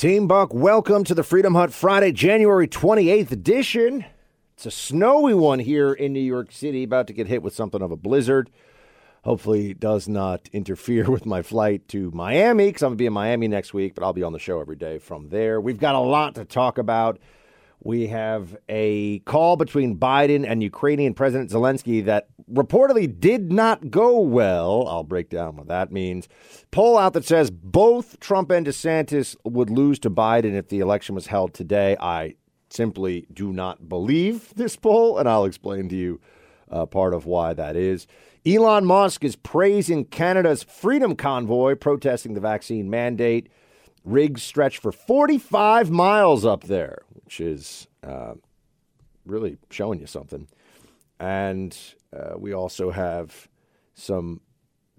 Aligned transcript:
Team 0.00 0.26
Buck, 0.26 0.54
welcome 0.54 1.04
to 1.04 1.14
the 1.14 1.22
Freedom 1.22 1.54
Hut 1.54 1.74
Friday, 1.74 2.10
January 2.10 2.66
28th 2.66 3.32
edition. 3.32 4.06
It's 4.54 4.64
a 4.64 4.70
snowy 4.70 5.34
one 5.34 5.58
here 5.58 5.92
in 5.92 6.14
New 6.14 6.20
York 6.20 6.52
City, 6.52 6.84
about 6.84 7.06
to 7.08 7.12
get 7.12 7.26
hit 7.26 7.42
with 7.42 7.54
something 7.54 7.82
of 7.82 7.90
a 7.90 7.98
blizzard. 7.98 8.48
Hopefully, 9.24 9.72
it 9.72 9.78
does 9.78 10.08
not 10.08 10.48
interfere 10.54 11.04
with 11.10 11.26
my 11.26 11.42
flight 11.42 11.86
to 11.88 12.10
Miami 12.12 12.68
because 12.68 12.82
I'm 12.82 12.92
going 12.92 12.96
to 12.96 13.02
be 13.02 13.06
in 13.08 13.12
Miami 13.12 13.46
next 13.46 13.74
week, 13.74 13.94
but 13.94 14.02
I'll 14.02 14.14
be 14.14 14.22
on 14.22 14.32
the 14.32 14.38
show 14.38 14.58
every 14.58 14.74
day 14.74 14.96
from 14.96 15.28
there. 15.28 15.60
We've 15.60 15.78
got 15.78 15.94
a 15.94 16.00
lot 16.00 16.34
to 16.36 16.46
talk 16.46 16.78
about. 16.78 17.18
We 17.82 18.06
have 18.06 18.56
a 18.70 19.18
call 19.18 19.56
between 19.56 19.98
Biden 19.98 20.46
and 20.48 20.62
Ukrainian 20.62 21.12
President 21.12 21.50
Zelensky 21.50 22.02
that 22.06 22.28
reportedly 22.52 23.18
did 23.18 23.52
not 23.52 23.90
go 23.90 24.20
well. 24.20 24.86
I'll 24.88 25.04
break 25.04 25.30
down 25.30 25.56
what 25.56 25.68
that 25.68 25.92
means. 25.92 26.28
Poll 26.70 26.98
out 26.98 27.12
that 27.14 27.24
says 27.24 27.50
both 27.50 28.20
Trump 28.20 28.50
and 28.50 28.66
DeSantis 28.66 29.36
would 29.44 29.70
lose 29.70 29.98
to 30.00 30.10
Biden 30.10 30.54
if 30.54 30.68
the 30.68 30.80
election 30.80 31.14
was 31.14 31.28
held 31.28 31.54
today. 31.54 31.96
I 32.00 32.34
simply 32.70 33.26
do 33.32 33.52
not 33.52 33.88
believe 33.88 34.54
this 34.54 34.76
poll, 34.76 35.18
and 35.18 35.28
I'll 35.28 35.44
explain 35.44 35.88
to 35.88 35.96
you 35.96 36.20
uh, 36.70 36.86
part 36.86 37.14
of 37.14 37.26
why 37.26 37.54
that 37.54 37.76
is. 37.76 38.06
Elon 38.46 38.86
Musk 38.86 39.22
is 39.24 39.36
praising 39.36 40.04
Canada's 40.04 40.62
Freedom 40.62 41.14
Convoy 41.14 41.74
protesting 41.74 42.34
the 42.34 42.40
vaccine 42.40 42.88
mandate. 42.88 43.48
Rigs 44.04 44.42
stretch 44.42 44.78
for 44.78 44.92
45 44.92 45.90
miles 45.90 46.46
up 46.46 46.64
there, 46.64 47.02
which 47.12 47.38
is 47.40 47.86
uh, 48.02 48.34
really 49.26 49.58
showing 49.70 50.00
you 50.00 50.06
something. 50.06 50.48
And 51.20 51.76
uh, 52.16 52.38
we 52.38 52.54
also 52.54 52.90
have 52.90 53.48
some 53.94 54.40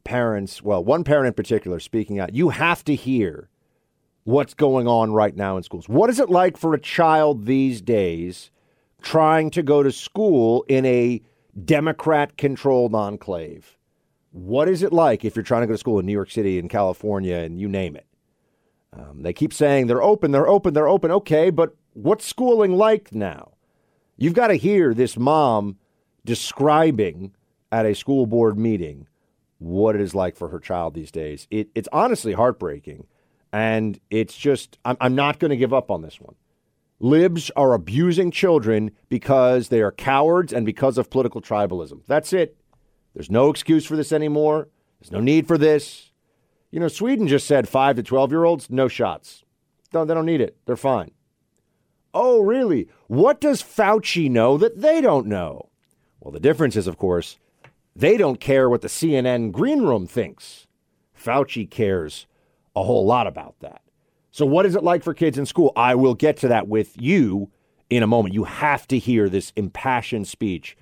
parents, 0.04 0.62
well, 0.62 0.84
one 0.84 1.04
parent 1.04 1.28
in 1.28 1.34
particular 1.34 1.80
speaking 1.80 2.20
out. 2.20 2.36
You 2.36 2.50
have 2.50 2.84
to 2.86 2.96
hear 2.96 3.50
what's 4.24 4.54
going 4.54 4.88
on 4.88 5.12
right 5.14 5.36
now 5.36 5.58
in 5.58 5.64
schools. 5.64 5.90
What 5.90 6.12
is 6.12 6.20
it 6.20 6.30
like 6.30 6.58
for 6.58 6.76
a 6.76 6.80
child 6.80 7.46
these 7.46 7.82
days 7.82 8.52
trying 9.02 9.50
to 9.50 9.64
go 9.64 9.82
to 9.82 9.92
school 9.92 10.64
in 10.68 10.86
a 10.86 11.22
Democrat 11.66 12.38
controlled 12.38 12.94
enclave? 12.94 13.80
What 14.32 14.70
is 14.70 14.84
it 14.84 14.94
like 14.94 15.26
if 15.26 15.36
you're 15.36 15.44
trying 15.44 15.62
to 15.62 15.68
go 15.68 15.74
to 15.74 15.78
school 15.80 16.00
in 16.00 16.06
New 16.06 16.14
York 16.14 16.30
City, 16.30 16.60
in 16.60 16.70
California, 16.70 17.38
and 17.38 17.60
you 17.60 17.68
name 17.68 17.96
it? 17.96 18.06
Um, 18.94 19.24
they 19.24 19.34
keep 19.34 19.54
saying 19.54 19.88
they're 19.88 20.04
open, 20.04 20.32
they're 20.32 20.48
open, 20.48 20.76
they're 20.76 20.88
open. 20.88 21.10
Okay, 21.10 21.50
but 21.50 21.76
what's 21.94 22.26
schooling 22.28 22.78
like 22.78 23.14
now? 23.14 23.54
You've 24.18 24.36
got 24.36 24.48
to 24.48 24.56
hear 24.56 24.94
this 24.94 25.18
mom 25.18 25.78
describing 26.26 27.34
at 27.72 27.86
a 27.86 27.96
school 27.96 28.26
board 28.26 28.58
meeting 28.58 29.08
what 29.60 29.96
it 29.96 30.02
is 30.02 30.16
like 30.16 30.36
for 30.36 30.50
her 30.50 30.60
child 30.60 30.94
these 30.94 31.12
days. 31.12 31.48
It, 31.52 31.70
it's 31.76 31.90
honestly 31.92 32.34
heartbreaking. 32.34 33.06
And 33.54 34.00
it's 34.10 34.36
just, 34.36 34.78
I'm, 34.86 34.98
I'm 35.00 35.16
not 35.16 35.40
going 35.40 35.50
to 35.50 35.58
give 35.58 35.74
up 35.74 35.92
on 35.92 36.02
this 36.02 36.20
one. 36.20 36.36
Libs 37.00 37.52
are 37.56 37.74
abusing 37.74 38.32
children 38.32 38.92
because 39.10 39.70
they 39.70 39.82
are 39.82 39.92
cowards 39.92 40.54
and 40.54 40.66
because 40.66 40.98
of 40.98 41.10
political 41.10 41.42
tribalism. 41.42 42.02
That's 42.08 42.32
it. 42.32 42.58
There's 43.14 43.32
no 43.32 43.50
excuse 43.50 43.86
for 43.86 43.96
this 43.96 44.12
anymore. 44.12 44.70
There's 45.00 45.12
no 45.12 45.20
need 45.20 45.48
for 45.48 45.58
this. 45.58 46.12
You 46.70 46.80
know, 46.80 46.88
Sweden 46.88 47.28
just 47.28 47.48
said 47.48 47.68
five 47.68 47.96
to 47.98 48.04
12 48.04 48.32
year 48.32 48.46
olds, 48.46 48.70
no 48.70 48.88
shots. 48.88 49.44
No, 49.94 50.06
they 50.06 50.14
don't 50.14 50.26
need 50.26 50.42
it. 50.42 50.58
They're 50.66 50.78
fine. 50.78 51.12
Oh, 52.14 52.42
really? 52.42 52.88
What 53.08 53.42
does 53.42 53.62
Fauci 53.62 54.30
know 54.30 54.58
that 54.58 54.82
they 54.82 55.02
don't 55.02 55.28
know? 55.28 55.71
Well, 56.22 56.32
the 56.32 56.40
difference 56.40 56.76
is, 56.76 56.88
of 56.88 56.98
course, 56.98 57.38
they 57.96 58.16
don't 58.16 58.40
care 58.40 58.70
what 58.70 58.82
the 58.82 58.88
CNN 58.88 59.52
green 59.52 59.82
room 59.82 60.08
thinks. 60.08 60.68
Fauci 61.20 61.70
cares 61.70 62.28
a 62.76 62.84
whole 62.84 63.06
lot 63.06 63.28
about 63.28 63.56
that. 63.60 63.82
So, 64.32 64.46
what 64.46 64.66
is 64.66 64.76
it 64.76 64.84
like 64.84 65.04
for 65.04 65.14
kids 65.14 65.38
in 65.38 65.46
school? 65.46 65.74
I 65.76 65.96
will 65.96 66.14
get 66.14 66.38
to 66.38 66.48
that 66.48 66.68
with 66.68 67.00
you 67.02 67.50
in 67.90 68.04
a 68.04 68.08
moment. 68.08 68.34
You 68.34 68.46
have 68.46 68.88
to 68.88 69.00
hear 69.00 69.28
this 69.28 69.52
impassioned 69.56 70.28
speech 70.28 70.78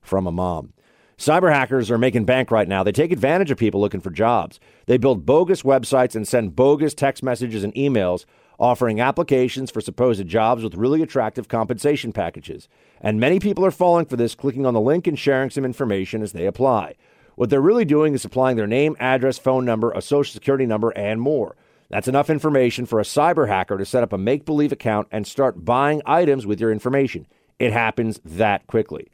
from 0.00 0.26
a 0.26 0.32
mom. 0.32 0.72
Cyber 1.18 1.52
hackers 1.52 1.90
are 1.90 1.98
making 1.98 2.24
bank 2.24 2.50
right 2.50 2.66
now. 2.66 2.82
They 2.82 2.92
take 2.92 3.12
advantage 3.12 3.50
of 3.50 3.58
people 3.58 3.80
looking 3.80 4.00
for 4.00 4.10
jobs. 4.10 4.58
They 4.86 4.96
build 4.96 5.26
bogus 5.26 5.62
websites 5.62 6.16
and 6.16 6.26
send 6.26 6.56
bogus 6.56 6.94
text 6.94 7.22
messages 7.22 7.62
and 7.62 7.74
emails 7.74 8.24
offering 8.58 9.00
applications 9.00 9.70
for 9.70 9.80
supposed 9.80 10.26
jobs 10.26 10.62
with 10.62 10.74
really 10.74 11.02
attractive 11.02 11.48
compensation 11.48 12.12
packages. 12.12 12.68
And 13.00 13.20
many 13.20 13.38
people 13.38 13.64
are 13.64 13.70
falling 13.70 14.06
for 14.06 14.16
this, 14.16 14.34
clicking 14.34 14.66
on 14.66 14.74
the 14.74 14.80
link 14.80 15.06
and 15.06 15.18
sharing 15.18 15.50
some 15.50 15.64
information 15.64 16.22
as 16.22 16.32
they 16.32 16.46
apply. 16.46 16.94
What 17.36 17.50
they're 17.50 17.60
really 17.60 17.84
doing 17.84 18.14
is 18.14 18.22
supplying 18.22 18.56
their 18.56 18.66
name, 18.66 18.96
address, 19.00 19.38
phone 19.38 19.64
number, 19.64 19.90
a 19.90 20.00
social 20.00 20.32
security 20.32 20.66
number, 20.66 20.90
and 20.90 21.20
more. 21.20 21.56
That's 21.90 22.08
enough 22.08 22.30
information 22.30 22.86
for 22.86 23.00
a 23.00 23.04
cyber 23.04 23.48
hacker 23.48 23.76
to 23.76 23.84
set 23.84 24.02
up 24.02 24.12
a 24.12 24.18
make 24.18 24.44
believe 24.44 24.72
account 24.72 25.08
and 25.10 25.26
start 25.26 25.64
buying 25.64 26.02
items 26.06 26.46
with 26.46 26.60
your 26.60 26.72
information. 26.72 27.26
It 27.58 27.72
happens 27.72 28.20
that 28.24 28.66
quickly. 28.66 29.08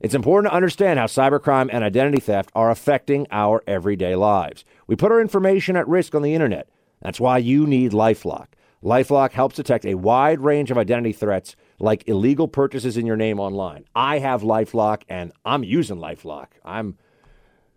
It's 0.00 0.14
important 0.14 0.50
to 0.50 0.56
understand 0.56 0.98
how 0.98 1.06
cybercrime 1.06 1.70
and 1.72 1.82
identity 1.82 2.20
theft 2.20 2.50
are 2.54 2.70
affecting 2.70 3.26
our 3.30 3.62
everyday 3.66 4.14
lives. 4.14 4.64
We 4.86 4.96
put 4.96 5.12
our 5.12 5.20
information 5.20 5.76
at 5.76 5.88
risk 5.88 6.14
on 6.14 6.22
the 6.22 6.34
internet. 6.34 6.68
That's 7.00 7.20
why 7.20 7.38
you 7.38 7.66
need 7.66 7.92
Lifelock. 7.92 8.48
Lifelock 8.82 9.32
helps 9.32 9.56
detect 9.56 9.86
a 9.86 9.94
wide 9.94 10.40
range 10.40 10.70
of 10.70 10.78
identity 10.78 11.12
threats 11.12 11.56
like 11.78 12.06
illegal 12.08 12.46
purchases 12.46 12.96
in 12.96 13.06
your 13.06 13.16
name 13.16 13.40
online. 13.40 13.84
I 13.94 14.18
have 14.18 14.42
Lifelock 14.42 15.02
and 15.08 15.32
I'm 15.44 15.64
using 15.64 15.96
Lifelock. 15.96 16.48
I'm 16.64 16.98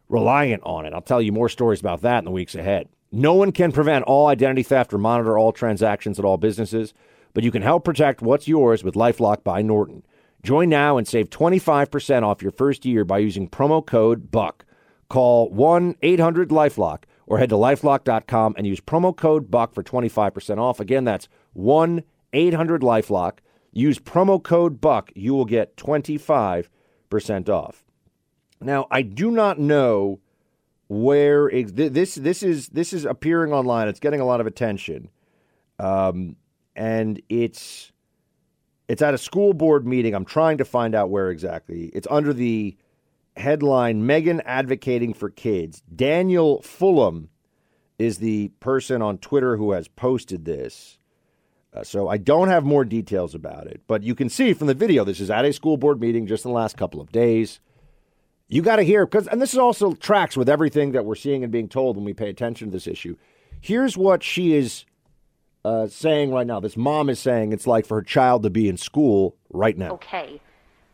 reliant 0.10 0.64
on 0.66 0.86
it. 0.86 0.94
I'll 0.94 1.02
tell 1.02 1.22
you 1.22 1.32
more 1.32 1.50
stories 1.50 1.80
about 1.80 2.02
that 2.02 2.20
in 2.20 2.26
the 2.26 2.32
weeks 2.32 2.56
ahead. 2.56 2.90
No 3.12 3.34
one 3.34 3.52
can 3.52 3.72
prevent 3.72 4.06
all 4.06 4.28
identity 4.28 4.64
theft 4.64 4.94
or 4.94 4.98
monitor 4.98 5.38
all 5.38 5.52
transactions 5.52 6.20
at 6.20 6.26
all 6.26 6.38
businesses, 6.38 6.94
but 7.34 7.44
you 7.44 7.52
can 7.52 7.62
help 7.62 7.86
protect 7.86 8.22
what's 8.22 8.48
yours 8.48 8.84
with 8.84 8.96
Lifelock 8.96 9.44
by 9.44 9.62
Norton. 9.62 10.06
Join 10.44 10.70
now 10.70 10.98
and 10.98 11.08
save 11.08 11.30
25% 11.30 12.24
off 12.24 12.42
your 12.42 12.52
first 12.52 12.86
year 12.86 13.04
by 13.04 13.18
using 13.18 13.50
promo 13.50 13.86
code 13.86 14.32
BUCK. 14.32 14.64
Call 15.10 15.50
1 15.50 15.96
800 16.02 16.50
Lifelock 16.50 17.04
or 17.30 17.38
head 17.38 17.50
to 17.50 17.56
lifelock.com 17.56 18.56
and 18.58 18.68
use 18.68 18.82
promo 18.82 19.16
code 19.16 19.50
BUCK 19.50 19.74
for 19.74 19.84
25% 19.84 20.58
off. 20.58 20.80
Again, 20.82 21.06
that's 21.06 21.30
1 21.54 22.04
800 22.34 22.82
Lifelock. 22.82 23.38
Use 23.72 24.00
promo 24.00 24.42
code 24.44 24.82
BUCK. 24.82 25.12
You 25.16 25.36
will 25.36 25.46
get 25.46 25.78
25% 25.78 26.68
off. 27.50 27.86
Now, 28.60 28.88
I 28.92 29.04
do 29.04 29.32
not 29.32 29.60
know 29.60 30.20
where 30.88 31.50
this 31.52 32.16
this 32.16 32.42
is 32.42 32.70
this 32.70 32.94
is 32.94 33.06
appearing 33.06 33.54
online. 33.54 33.88
It's 33.88 34.00
getting 34.00 34.20
a 34.20 34.26
lot 34.26 34.42
of 34.42 34.48
attention, 34.48 35.10
um, 35.78 36.36
and 36.76 37.22
it's 37.30 37.92
it's 38.90 39.02
at 39.02 39.14
a 39.14 39.18
school 39.18 39.54
board 39.54 39.88
meeting. 39.88 40.14
I'm 40.14 40.26
trying 40.26 40.58
to 40.58 40.66
find 40.66 40.96
out 40.96 41.10
where 41.10 41.30
exactly. 41.30 41.86
It's 41.94 42.08
under 42.10 42.34
the 42.34 42.76
headline 43.40 44.06
Megan 44.06 44.42
advocating 44.42 45.14
for 45.14 45.30
kids. 45.30 45.82
Daniel 45.94 46.62
Fulham 46.62 47.30
is 47.98 48.20
the 48.20 48.50
person 48.60 49.02
on 49.02 49.18
Twitter 49.18 49.58
who 49.58 49.72
has 49.72 49.88
posted 49.88 50.46
this. 50.46 50.98
Uh, 51.74 51.84
so 51.84 52.08
I 52.08 52.18
don't 52.18 52.48
have 52.48 52.64
more 52.64 52.84
details 52.84 53.36
about 53.36 53.68
it, 53.68 53.82
but 53.88 54.02
you 54.02 54.16
can 54.16 54.30
see 54.30 54.54
from 54.54 54.68
the 54.68 54.74
video 54.74 55.04
this 55.04 55.20
is 55.20 55.30
at 55.30 55.46
a 55.46 55.54
school 55.54 55.78
board 55.78 56.02
meeting 56.02 56.26
just 56.26 56.46
in 56.46 56.52
the 56.52 56.56
last 56.56 56.78
couple 56.78 57.00
of 57.00 57.12
days. 57.12 57.60
You 58.48 58.64
got 58.64 58.78
to 58.78 58.84
hear 58.84 59.06
because, 59.06 59.28
and 59.28 59.40
this 59.40 59.56
also 59.56 59.94
tracks 59.94 60.36
with 60.36 60.50
everything 60.50 60.94
that 60.94 61.06
we're 61.06 61.16
seeing 61.16 61.44
and 61.44 61.52
being 61.52 61.70
told 61.70 61.96
when 61.96 62.06
we 62.06 62.14
pay 62.14 62.30
attention 62.30 62.70
to 62.70 62.72
this 62.72 62.88
issue. 62.88 63.16
Here's 63.62 63.96
what 63.96 64.24
she 64.24 64.56
is 64.56 64.86
uh, 65.64 65.88
saying 65.88 66.32
right 66.32 66.48
now. 66.48 66.60
This 66.60 66.76
mom 66.76 67.10
is 67.10 67.20
saying 67.20 67.54
it's 67.54 67.68
like 67.68 67.86
for 67.86 67.98
her 67.98 68.02
child 68.02 68.42
to 68.44 68.50
be 68.50 68.68
in 68.68 68.78
school 68.78 69.36
right 69.52 69.78
now. 69.78 69.92
Okay. 69.92 70.42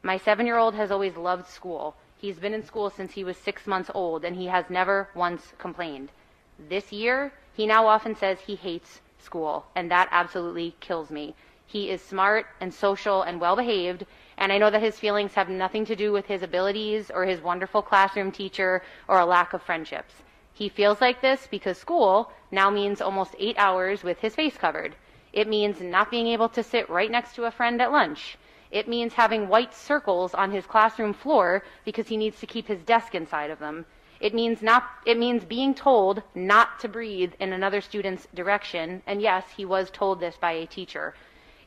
My 0.03 0.17
seven 0.17 0.45
year 0.45 0.57
old 0.57 0.75
has 0.75 0.91
always 0.91 1.15
loved 1.15 1.47
school. 1.47 1.95
He's 2.17 2.39
been 2.39 2.53
in 2.53 2.63
school 2.63 2.89
since 2.89 3.13
he 3.13 3.23
was 3.23 3.37
six 3.37 3.67
months 3.67 3.91
old, 3.93 4.23
and 4.23 4.35
he 4.35 4.45
has 4.47 4.69
never 4.69 5.09
once 5.13 5.53
complained. 5.57 6.11
This 6.57 6.91
year, 6.91 7.33
he 7.53 7.65
now 7.65 7.87
often 7.87 8.15
says 8.15 8.39
he 8.39 8.55
hates 8.55 9.01
school, 9.19 9.65
and 9.75 9.91
that 9.91 10.07
absolutely 10.11 10.75
kills 10.79 11.09
me. 11.11 11.35
He 11.65 11.89
is 11.89 12.01
smart 12.01 12.47
and 12.61 12.73
social 12.73 13.21
and 13.21 13.41
well 13.41 13.55
behaved, 13.55 14.05
and 14.37 14.51
I 14.51 14.57
know 14.57 14.69
that 14.69 14.81
his 14.81 14.99
feelings 14.99 15.33
have 15.33 15.49
nothing 15.49 15.83
to 15.85 15.95
do 15.95 16.11
with 16.11 16.27
his 16.27 16.41
abilities 16.41 17.11
or 17.11 17.25
his 17.25 17.41
wonderful 17.41 17.81
classroom 17.81 18.31
teacher 18.31 18.81
or 19.07 19.19
a 19.19 19.25
lack 19.25 19.51
of 19.53 19.61
friendships. 19.61 20.23
He 20.53 20.69
feels 20.69 21.01
like 21.01 21.19
this 21.19 21.47
because 21.47 21.77
school 21.77 22.31
now 22.49 22.69
means 22.69 23.01
almost 23.01 23.35
eight 23.37 23.57
hours 23.57 24.03
with 24.03 24.21
his 24.21 24.35
face 24.35 24.57
covered. 24.57 24.95
It 25.33 25.49
means 25.49 25.81
not 25.81 26.11
being 26.11 26.27
able 26.27 26.47
to 26.49 26.63
sit 26.63 26.89
right 26.89 27.11
next 27.11 27.35
to 27.35 27.43
a 27.43 27.51
friend 27.51 27.81
at 27.81 27.91
lunch. 27.91 28.37
It 28.71 28.87
means 28.87 29.13
having 29.13 29.47
white 29.47 29.73
circles 29.73 30.33
on 30.33 30.51
his 30.51 30.65
classroom 30.65 31.13
floor 31.13 31.63
because 31.83 32.07
he 32.07 32.17
needs 32.17 32.39
to 32.39 32.47
keep 32.47 32.67
his 32.67 32.81
desk 32.81 33.15
inside 33.15 33.51
of 33.51 33.59
them. 33.59 33.85
It 34.19 34.33
means 34.33 34.61
not 34.61 34.89
it 35.05 35.17
means 35.17 35.45
being 35.45 35.75
told 35.75 36.23
not 36.33 36.79
to 36.79 36.87
breathe 36.87 37.33
in 37.39 37.53
another 37.53 37.81
student's 37.81 38.27
direction, 38.33 39.03
and 39.05 39.21
yes, 39.21 39.43
he 39.57 39.65
was 39.65 39.91
told 39.91 40.19
this 40.19 40.37
by 40.37 40.53
a 40.53 40.65
teacher. 40.65 41.13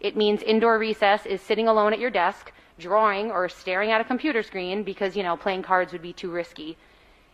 It 0.01 0.17
means 0.17 0.43
indoor 0.43 0.79
recess 0.79 1.27
is 1.27 1.41
sitting 1.41 1.69
alone 1.69 1.93
at 1.93 1.99
your 1.99 2.11
desk, 2.11 2.53
drawing 2.79 3.31
or 3.31 3.49
staring 3.49 3.91
at 3.91 4.01
a 4.01 4.05
computer 4.05 4.43
screen 4.43 4.83
because, 4.83 5.17
you 5.17 5.23
know, 5.23 5.37
playing 5.37 5.63
cards 5.63 5.93
would 5.93 6.03
be 6.03 6.13
too 6.13 6.31
risky. 6.31 6.77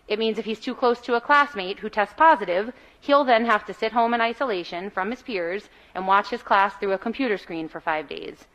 It 0.08 0.19
means 0.19 0.38
if 0.38 0.44
he's 0.44 0.60
too 0.60 0.75
close 0.75 1.00
to 1.02 1.14
a 1.14 1.20
classmate 1.20 1.78
who 1.78 1.88
tests 1.88 2.14
positive, 2.17 2.72
he'll 3.00 3.25
then 3.25 3.46
have 3.46 3.64
to 3.67 3.75
sit 3.75 3.93
home 3.93 4.14
in 4.14 4.20
isolation 4.20 4.90
from 4.90 5.10
his 5.10 5.22
peers 5.22 5.69
and 5.94 6.06
watch 6.06 6.31
his 6.31 6.43
class 6.43 6.75
through 6.75 6.93
a 6.93 6.99
computer 6.99 7.38
screen 7.38 7.69
for 7.69 7.81
five 7.81 8.08
days. 8.08 8.46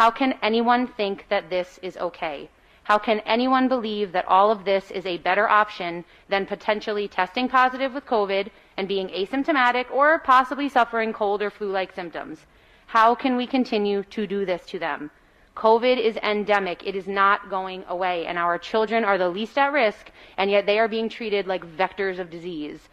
How 0.00 0.10
can 0.10 0.38
anyone 0.40 0.86
think 0.86 1.26
that 1.28 1.50
this 1.50 1.78
is 1.82 1.98
okay? 1.98 2.48
How 2.84 2.96
can 2.96 3.20
anyone 3.26 3.68
believe 3.68 4.12
that 4.12 4.26
all 4.26 4.50
of 4.50 4.64
this 4.64 4.90
is 4.90 5.04
a 5.04 5.18
better 5.18 5.46
option 5.46 6.06
than 6.26 6.46
potentially 6.46 7.06
testing 7.06 7.50
positive 7.50 7.92
with 7.92 8.06
COVID 8.06 8.48
and 8.78 8.88
being 8.88 9.08
asymptomatic 9.08 9.90
or 9.92 10.18
possibly 10.20 10.70
suffering 10.70 11.12
cold 11.12 11.42
or 11.42 11.50
flu 11.50 11.70
like 11.70 11.92
symptoms? 11.92 12.46
How 12.86 13.14
can 13.14 13.36
we 13.36 13.46
continue 13.46 14.02
to 14.04 14.26
do 14.26 14.46
this 14.46 14.64
to 14.68 14.78
them? 14.78 15.10
COVID 15.54 15.98
is 15.98 16.16
endemic. 16.22 16.86
It 16.86 16.96
is 16.96 17.06
not 17.06 17.50
going 17.50 17.84
away, 17.86 18.24
and 18.24 18.38
our 18.38 18.56
children 18.56 19.04
are 19.04 19.18
the 19.18 19.28
least 19.28 19.58
at 19.58 19.70
risk, 19.70 20.10
and 20.38 20.50
yet 20.50 20.64
they 20.64 20.78
are 20.78 20.88
being 20.88 21.10
treated 21.10 21.46
like 21.46 21.76
vectors 21.76 22.18
of 22.18 22.30
disease. 22.30 22.88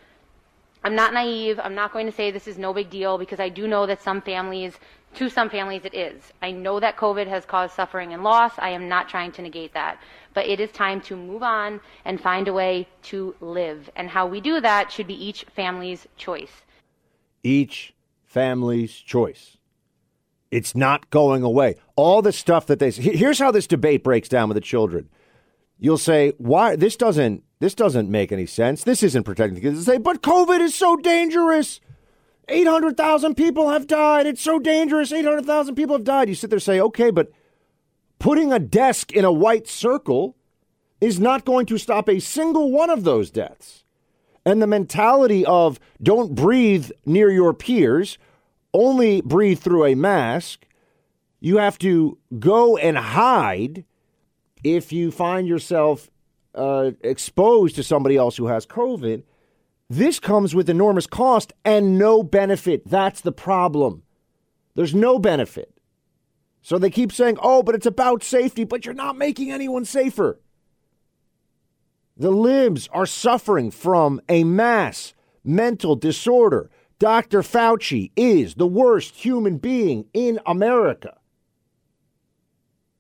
I'm 0.84 0.96
not 0.96 1.14
naive. 1.14 1.58
I'm 1.64 1.76
not 1.76 1.94
going 1.94 2.06
to 2.06 2.12
say 2.12 2.32
this 2.32 2.48
is 2.48 2.58
no 2.58 2.74
big 2.74 2.90
deal 2.90 3.18
because 3.18 3.40
I 3.40 3.50
do 3.50 3.66
know 3.66 3.86
that 3.86 4.02
some 4.02 4.22
families, 4.22 4.78
to 5.18 5.30
some 5.30 5.50
families, 5.50 5.82
it 5.84 5.94
is. 5.94 6.32
I 6.42 6.52
know 6.52 6.80
that 6.80 6.98
COVID 6.98 7.28
has 7.28 7.46
caused 7.46 7.74
suffering 7.74 8.14
and 8.14 8.24
loss. 8.24 8.54
I 8.58 8.70
am 8.70 8.88
not 8.88 9.10
trying 9.10 9.32
to 9.34 9.42
negate 9.42 9.74
that. 9.74 10.00
But 10.34 10.48
it 10.48 10.60
is 10.60 10.72
time 10.72 11.02
to 11.02 11.16
move 11.16 11.44
on 11.44 11.82
and 12.06 12.22
find 12.22 12.48
a 12.48 12.54
way 12.54 12.88
to 13.04 13.36
live. 13.42 13.90
And 13.96 14.10
how 14.10 14.28
we 14.28 14.42
do 14.42 14.62
that 14.62 14.92
should 14.92 15.08
be 15.08 15.14
each 15.14 15.46
family's 15.56 16.08
choice. 16.18 16.62
Each 17.44 17.94
family's 18.26 18.94
choice. 18.94 19.58
It's 20.52 20.76
not 20.76 21.10
going 21.10 21.44
away. 21.44 21.76
All 21.96 22.22
the 22.22 22.32
stuff 22.32 22.68
that 22.68 22.80
they 22.80 22.92
here's 22.92 23.40
how 23.40 23.52
this 23.52 23.68
debate 23.68 24.04
breaks 24.04 24.30
down 24.30 24.48
with 24.48 24.56
the 24.56 24.62
children. 24.62 25.10
You'll 25.80 25.98
say, 25.98 26.34
"Why 26.38 26.76
this 26.76 26.96
doesn't 26.96 27.44
this 27.60 27.76
doesn't 27.76 28.10
make 28.10 28.32
any 28.32 28.46
sense. 28.46 28.84
This 28.84 29.04
isn't 29.04 29.24
protecting 29.24 29.56
the 29.56 29.62
kids." 29.62 29.86
They 29.86 29.94
say, 29.94 29.98
"But 29.98 30.22
COVID 30.22 30.62
is 30.62 30.74
so 30.74 30.96
dangerous. 30.96 31.82
800,000 32.50 33.36
people 33.36 33.70
have 33.70 33.88
died. 33.88 34.26
It's 34.26 34.42
so 34.42 34.60
dangerous. 34.60 35.12
800,000 35.12 35.76
people 35.76 35.96
have 35.96 36.06
died." 36.06 36.30
You 36.30 36.36
sit 36.36 36.50
there 36.50 36.58
and 36.58 36.64
say, 36.64 36.80
"Okay, 36.80 37.12
but 37.12 37.32
putting 38.20 38.52
a 38.52 38.60
desk 38.60 39.12
in 39.12 39.26
a 39.26 39.32
white 39.32 39.68
circle 39.68 40.36
is 41.00 41.20
not 41.20 41.46
going 41.46 41.66
to 41.68 41.78
stop 41.78 42.10
a 42.10 42.20
single 42.20 42.72
one 42.72 42.90
of 42.90 43.04
those 43.04 43.30
deaths." 43.30 43.84
And 44.46 44.62
the 44.62 44.68
mentality 44.68 45.46
of 45.46 45.80
don't 46.02 46.34
breathe 46.34 46.90
near 47.06 47.30
your 47.30 47.54
peers 47.54 48.18
only 48.74 49.22
breathe 49.22 49.60
through 49.60 49.86
a 49.86 49.96
mask. 49.96 50.66
You 51.40 51.58
have 51.58 51.78
to 51.80 52.18
go 52.40 52.78
and 52.78 52.98
hide 52.98 53.86
if 54.64 54.92
you 54.92 55.12
find 55.12 55.48
yourself 55.48 56.10
uh, 56.56 56.92
exposed 57.02 57.76
to 57.76 57.84
somebody 57.84 58.16
else 58.16 58.38
who 58.38 58.48
has 58.48 58.66
COVID. 58.66 59.24
This 59.90 60.20
comes 60.20 60.54
with 60.54 60.70
enormous 60.70 61.08
cost 61.08 61.54
and 61.64 61.98
no 61.98 62.22
benefit. 62.24 62.88
That's 62.88 63.22
the 63.22 63.32
problem. 63.32 64.04
There's 64.76 64.94
no 64.94 65.18
benefit. 65.18 65.74
So 66.62 66.78
they 66.78 66.90
keep 66.90 67.14
saying, 67.14 67.38
oh, 67.42 67.64
but 67.64 67.76
it's 67.76 67.86
about 67.86 68.24
safety, 68.24 68.66
but 68.66 68.86
you're 68.86 68.94
not 68.94 69.18
making 69.18 69.52
anyone 69.52 69.86
safer. 69.86 70.40
The 72.18 72.32
libs 72.32 72.90
are 72.92 73.06
suffering 73.06 73.72
from 73.72 74.20
a 74.28 74.44
mass 74.44 75.14
mental 75.44 75.96
disorder. 75.96 76.70
Dr. 77.00 77.42
Fauci 77.42 78.12
is 78.16 78.56
the 78.56 78.68
worst 78.68 79.16
human 79.16 79.58
being 79.58 80.06
in 80.14 80.40
America 80.46 81.18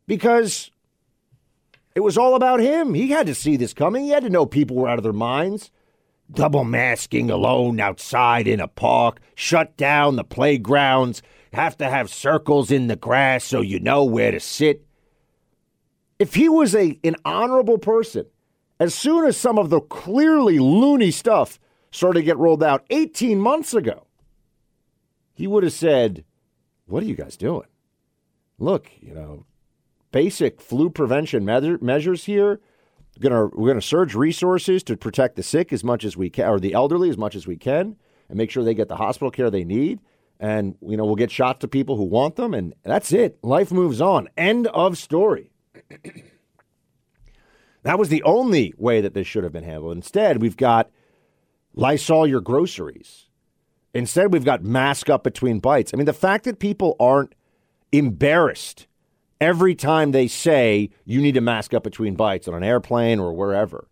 because 0.05 0.71
it 1.95 2.01
was 2.01 2.17
all 2.17 2.35
about 2.35 2.59
him. 2.59 2.93
He 2.93 3.09
had 3.09 3.25
to 3.27 3.35
see 3.35 3.57
this 3.57 3.73
coming. 3.73 4.05
He 4.05 4.11
had 4.11 4.23
to 4.23 4.29
know 4.29 4.45
people 4.45 4.77
were 4.77 4.87
out 4.87 4.99
of 4.99 5.03
their 5.03 5.13
minds. 5.13 5.71
Double 6.31 6.63
masking 6.63 7.29
alone 7.29 7.79
outside 7.79 8.47
in 8.47 8.59
a 8.59 8.67
park, 8.67 9.19
shut 9.35 9.77
down 9.77 10.17
the 10.17 10.23
playgrounds, 10.23 11.21
have 11.53 11.77
to 11.77 11.89
have 11.89 12.09
circles 12.09 12.69
in 12.69 12.87
the 12.87 12.95
grass 12.95 13.43
so 13.43 13.61
you 13.61 13.79
know 13.79 14.03
where 14.03 14.31
to 14.31 14.39
sit. 14.39 14.85
If 16.19 16.35
he 16.35 16.49
was 16.49 16.75
a 16.75 16.99
an 17.03 17.15
honorable 17.23 17.77
person, 17.77 18.25
as 18.79 18.93
soon 18.93 19.25
as 19.25 19.37
some 19.37 19.57
of 19.57 19.69
the 19.69 19.79
clearly 19.79 20.59
loony 20.59 21.11
stuff 21.11 21.59
started 21.91 22.19
to 22.19 22.25
get 22.25 22.37
rolled 22.37 22.63
out 22.63 22.85
18 22.89 23.39
months 23.39 23.73
ago, 23.73 24.05
he 25.33 25.47
would 25.47 25.63
have 25.63 25.73
said, 25.73 26.25
What 26.85 27.03
are 27.03 27.07
you 27.07 27.15
guys 27.15 27.37
doing? 27.37 27.67
Look, 28.59 28.89
you 28.99 29.13
know, 29.13 29.45
basic 30.11 30.61
flu 30.61 30.89
prevention 30.89 31.45
measure, 31.45 31.77
measures 31.79 32.25
here. 32.25 32.59
We're 33.17 33.29
gonna, 33.29 33.45
we're 33.47 33.67
going 33.67 33.79
to 33.79 33.85
surge 33.85 34.15
resources 34.15 34.83
to 34.83 34.97
protect 34.97 35.35
the 35.35 35.43
sick 35.43 35.73
as 35.73 35.83
much 35.83 36.03
as 36.03 36.15
we 36.15 36.29
can, 36.29 36.47
or 36.47 36.59
the 36.59 36.73
elderly 36.73 37.09
as 37.09 37.17
much 37.17 37.35
as 37.35 37.47
we 37.47 37.57
can, 37.57 37.95
and 38.29 38.37
make 38.37 38.51
sure 38.51 38.63
they 38.63 38.73
get 38.73 38.87
the 38.87 38.95
hospital 38.95 39.31
care 39.31 39.49
they 39.49 39.63
need. 39.63 39.99
And, 40.39 40.75
you 40.81 40.97
know, 40.97 41.05
we'll 41.05 41.15
get 41.15 41.31
shots 41.31 41.59
to 41.61 41.67
people 41.67 41.97
who 41.97 42.03
want 42.03 42.35
them, 42.35 42.53
and 42.53 42.75
that's 42.83 43.11
it. 43.11 43.39
Life 43.43 43.71
moves 43.71 43.99
on. 44.01 44.29
End 44.37 44.67
of 44.67 44.97
story. 44.97 45.51
that 47.83 47.97
was 47.97 48.09
the 48.09 48.21
only 48.23 48.73
way 48.77 49.01
that 49.01 49.15
this 49.15 49.25
should 49.25 49.43
have 49.43 49.53
been 49.53 49.63
handled. 49.63 49.95
Instead, 49.95 50.41
we've 50.41 50.57
got 50.57 50.91
Lysol 51.73 52.27
your 52.27 52.41
groceries. 52.41 53.29
Instead, 53.93 54.31
we've 54.31 54.45
got 54.45 54.63
mask 54.63 55.09
up 55.09 55.23
between 55.23 55.59
bites. 55.59 55.91
I 55.91 55.97
mean, 55.97 56.05
the 56.05 56.13
fact 56.13 56.43
that 56.43 56.59
people 56.59 56.95
aren't 56.99 57.33
embarrassed 57.91 58.85
every 59.39 59.75
time 59.75 60.11
they 60.11 60.27
say 60.27 60.89
you 61.05 61.21
need 61.21 61.33
to 61.33 61.41
mask 61.41 61.73
up 61.73 61.83
between 61.83 62.15
bites 62.15 62.47
on 62.47 62.53
an 62.53 62.63
airplane 62.63 63.19
or 63.19 63.33
wherever 63.33 63.87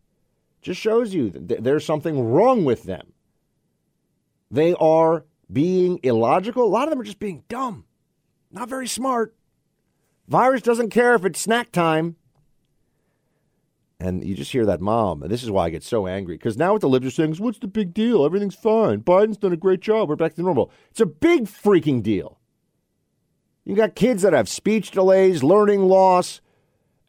just 0.65 0.81
shows 0.81 1.13
you 1.13 1.29
that 1.29 1.63
there's 1.63 1.85
something 1.85 2.19
wrong 2.19 2.65
with 2.65 2.83
them. 2.83 3.13
They 4.49 4.73
are 4.73 5.25
being 5.51 5.99
illogical. 6.01 6.63
A 6.63 6.65
lot 6.65 6.85
of 6.85 6.89
them 6.89 6.99
are 6.99 7.05
just 7.05 7.19
being 7.19 7.43
dumb, 7.47 7.85
not 8.51 8.67
very 8.67 8.87
smart. 8.87 9.35
Virus 10.27 10.63
doesn't 10.63 10.89
care 10.89 11.13
if 11.13 11.23
it's 11.23 11.39
snack 11.39 11.71
time. 11.71 12.15
And 13.99 14.25
you 14.25 14.35
just 14.35 14.51
hear 14.51 14.65
that 14.65 14.81
mom, 14.81 15.21
and 15.21 15.31
this 15.31 15.43
is 15.43 15.51
why 15.51 15.65
I 15.65 15.69
get 15.69 15.83
so 15.83 16.07
angry. 16.07 16.35
Because 16.35 16.57
now 16.57 16.73
what 16.73 16.81
the 16.81 16.89
libs 16.89 17.07
are 17.07 17.11
saying 17.11 17.35
what's 17.35 17.59
the 17.59 17.67
big 17.67 17.93
deal? 17.93 18.25
Everything's 18.25 18.55
fine. 18.55 19.01
Biden's 19.01 19.37
done 19.37 19.53
a 19.53 19.57
great 19.57 19.79
job. 19.79 20.09
We're 20.09 20.15
back 20.15 20.33
to 20.35 20.41
normal. 20.41 20.71
It's 20.89 20.99
a 20.99 21.05
big 21.05 21.45
freaking 21.45 22.03
deal. 22.03 22.39
You 23.65 23.75
got 23.75 23.95
kids 23.95 24.21
that 24.21 24.33
have 24.33 24.47
speech 24.47 24.91
delays, 24.91 25.43
learning 25.43 25.87
loss, 25.87 26.39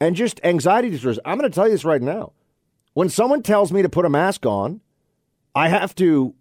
and 0.01 0.17
just 0.17 0.41
anxiety 0.43 0.91
disorders. 0.91 1.21
I'm 1.25 1.39
going 1.39 1.51
to 1.51 1.55
tell 1.55 1.67
you 1.67 1.73
this 1.73 1.85
right 1.85 2.03
now. 2.03 2.33
When 2.95 3.11
someone 3.11 3.43
tells 3.43 3.73
me 3.73 3.83
to 3.83 3.91
put 3.91 4.07
a 4.07 4.11
mask 4.11 4.47
on, 4.47 4.81
I 5.55 5.69
have 5.69 5.95
to 5.97 6.35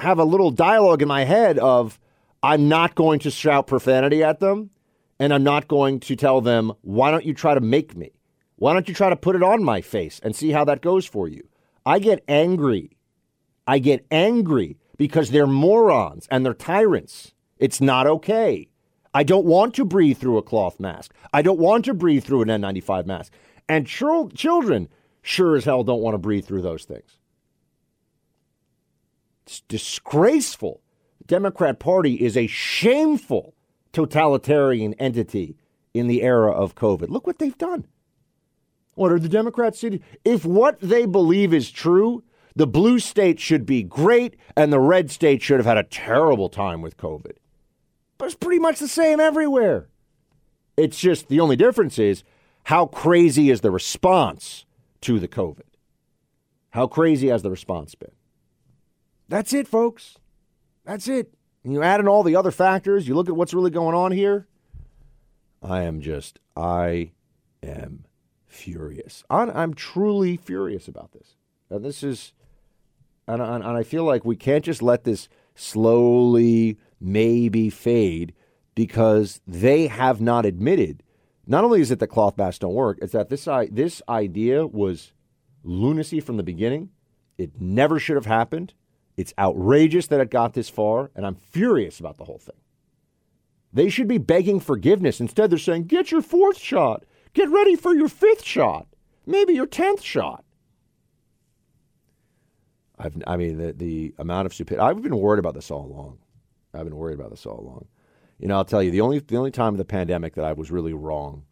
have 0.00 0.18
a 0.18 0.24
little 0.24 0.50
dialogue 0.50 1.02
in 1.02 1.08
my 1.08 1.24
head 1.24 1.58
of, 1.58 1.98
I'm 2.42 2.68
not 2.68 2.94
going 2.94 3.18
to 3.20 3.30
shout 3.30 3.66
profanity 3.66 4.24
at 4.24 4.40
them, 4.40 4.70
and 5.18 5.34
I'm 5.34 5.42
not 5.42 5.68
going 5.68 6.00
to 6.00 6.16
tell 6.16 6.40
them, 6.40 6.72
why 6.80 7.10
don't 7.10 7.24
you 7.24 7.34
try 7.34 7.54
to 7.54 7.60
make 7.60 7.96
me? 7.96 8.12
Why 8.56 8.72
don't 8.72 8.88
you 8.88 8.94
try 8.94 9.10
to 9.10 9.16
put 9.16 9.36
it 9.36 9.42
on 9.42 9.62
my 9.62 9.80
face 9.80 10.18
and 10.22 10.34
see 10.34 10.50
how 10.50 10.64
that 10.64 10.80
goes 10.80 11.04
for 11.04 11.28
you? 11.28 11.46
I 11.84 11.98
get 11.98 12.24
angry. 12.26 12.96
I 13.66 13.80
get 13.80 14.06
angry 14.10 14.78
because 14.96 15.30
they're 15.30 15.46
morons 15.46 16.26
and 16.30 16.44
they're 16.44 16.54
tyrants. 16.54 17.32
It's 17.58 17.80
not 17.80 18.06
okay. 18.06 18.67
I 19.14 19.22
don't 19.22 19.46
want 19.46 19.74
to 19.74 19.84
breathe 19.84 20.18
through 20.18 20.38
a 20.38 20.42
cloth 20.42 20.78
mask. 20.78 21.14
I 21.32 21.42
don't 21.42 21.58
want 21.58 21.84
to 21.86 21.94
breathe 21.94 22.24
through 22.24 22.42
an 22.42 22.48
N95 22.48 23.06
mask. 23.06 23.32
And 23.68 23.86
ch- 23.86 24.34
children 24.34 24.88
sure 25.22 25.56
as 25.56 25.64
hell 25.64 25.84
don't 25.84 26.02
want 26.02 26.14
to 26.14 26.18
breathe 26.18 26.46
through 26.46 26.62
those 26.62 26.84
things. 26.84 27.18
It's 29.46 29.60
disgraceful. 29.60 30.82
The 31.18 31.24
Democrat 31.24 31.78
Party 31.78 32.14
is 32.14 32.36
a 32.36 32.46
shameful 32.46 33.54
totalitarian 33.92 34.94
entity 34.94 35.56
in 35.94 36.06
the 36.06 36.22
era 36.22 36.52
of 36.52 36.74
COVID. 36.74 37.08
Look 37.08 37.26
what 37.26 37.38
they've 37.38 37.56
done. 37.56 37.86
What 38.94 39.12
are 39.12 39.18
the 39.18 39.28
Democrats 39.28 39.80
saying? 39.80 40.00
If 40.24 40.44
what 40.44 40.80
they 40.80 41.06
believe 41.06 41.54
is 41.54 41.70
true, 41.70 42.24
the 42.56 42.66
blue 42.66 42.98
state 42.98 43.38
should 43.38 43.64
be 43.64 43.82
great 43.82 44.36
and 44.56 44.72
the 44.72 44.80
red 44.80 45.10
state 45.10 45.40
should 45.40 45.58
have 45.58 45.66
had 45.66 45.78
a 45.78 45.84
terrible 45.84 46.48
time 46.48 46.82
with 46.82 46.96
COVID. 46.96 47.36
But 48.18 48.26
it's 48.26 48.34
pretty 48.34 48.58
much 48.58 48.80
the 48.80 48.88
same 48.88 49.20
everywhere. 49.20 49.88
It's 50.76 50.98
just 50.98 51.28
the 51.28 51.40
only 51.40 51.56
difference 51.56 51.98
is 51.98 52.24
how 52.64 52.86
crazy 52.86 53.50
is 53.50 53.62
the 53.62 53.70
response 53.70 54.66
to 55.02 55.18
the 55.18 55.28
COVID? 55.28 55.62
How 56.70 56.86
crazy 56.86 57.28
has 57.28 57.42
the 57.42 57.50
response 57.50 57.94
been? 57.94 58.12
That's 59.28 59.52
it, 59.52 59.66
folks. 59.66 60.18
That's 60.84 61.08
it. 61.08 61.34
And 61.64 61.72
you 61.72 61.82
add 61.82 62.00
in 62.00 62.08
all 62.08 62.22
the 62.22 62.36
other 62.36 62.50
factors, 62.50 63.08
you 63.08 63.14
look 63.14 63.28
at 63.28 63.36
what's 63.36 63.54
really 63.54 63.70
going 63.70 63.94
on 63.94 64.12
here. 64.12 64.46
I 65.62 65.82
am 65.82 66.00
just, 66.00 66.38
I 66.56 67.12
am 67.62 68.04
furious. 68.46 69.24
I'm, 69.28 69.50
I'm 69.50 69.74
truly 69.74 70.36
furious 70.36 70.88
about 70.88 71.12
this. 71.12 71.36
And 71.68 71.84
this 71.84 72.02
is, 72.02 72.32
and, 73.26 73.42
and, 73.42 73.64
and 73.64 73.76
I 73.76 73.82
feel 73.82 74.04
like 74.04 74.24
we 74.24 74.36
can't 74.36 74.64
just 74.64 74.82
let 74.82 75.04
this 75.04 75.28
slowly 75.54 76.78
maybe 77.00 77.70
fade 77.70 78.32
because 78.74 79.40
they 79.46 79.86
have 79.86 80.20
not 80.20 80.46
admitted. 80.46 81.02
Not 81.46 81.64
only 81.64 81.80
is 81.80 81.90
it 81.90 81.98
that 81.98 82.08
cloth 82.08 82.36
masks 82.36 82.58
don't 82.58 82.74
work, 82.74 82.98
it's 83.00 83.12
that 83.12 83.28
this 83.28 83.48
this 83.70 84.02
idea 84.08 84.66
was 84.66 85.12
lunacy 85.64 86.20
from 86.20 86.36
the 86.36 86.42
beginning. 86.42 86.90
It 87.38 87.60
never 87.60 87.98
should 87.98 88.16
have 88.16 88.26
happened. 88.26 88.74
It's 89.16 89.34
outrageous 89.38 90.06
that 90.08 90.20
it 90.20 90.30
got 90.30 90.52
this 90.52 90.68
far, 90.68 91.10
and 91.16 91.26
I'm 91.26 91.34
furious 91.34 91.98
about 91.98 92.18
the 92.18 92.24
whole 92.24 92.38
thing. 92.38 92.56
They 93.72 93.88
should 93.88 94.08
be 94.08 94.18
begging 94.18 94.60
forgiveness. 94.60 95.20
Instead, 95.20 95.50
they're 95.50 95.58
saying, 95.58 95.84
get 95.84 96.10
your 96.10 96.22
fourth 96.22 96.58
shot. 96.58 97.04
Get 97.34 97.50
ready 97.50 97.76
for 97.76 97.94
your 97.94 98.08
fifth 98.08 98.44
shot. 98.44 98.86
Maybe 99.26 99.54
your 99.54 99.66
tenth 99.66 100.02
shot. 100.02 100.44
I've, 102.98 103.20
I 103.26 103.36
mean, 103.36 103.58
the, 103.58 103.72
the 103.72 104.14
amount 104.18 104.46
of 104.46 104.54
stupidity. 104.54 104.80
I've 104.80 105.02
been 105.02 105.16
worried 105.16 105.38
about 105.38 105.54
this 105.54 105.70
all 105.70 105.84
along. 105.86 106.18
I've 106.74 106.84
been 106.84 106.96
worried 106.96 107.18
about 107.18 107.30
this 107.30 107.46
all 107.46 107.60
along. 107.60 107.86
You 108.38 108.48
know, 108.48 108.56
I'll 108.56 108.64
tell 108.64 108.82
you, 108.82 108.90
the 108.90 109.00
only, 109.00 109.18
the 109.18 109.36
only 109.36 109.50
time 109.50 109.74
of 109.74 109.78
the 109.78 109.84
pandemic 109.84 110.34
that 110.34 110.44
I 110.44 110.52
was 110.52 110.70
really 110.70 110.92
wrong, 110.92 111.44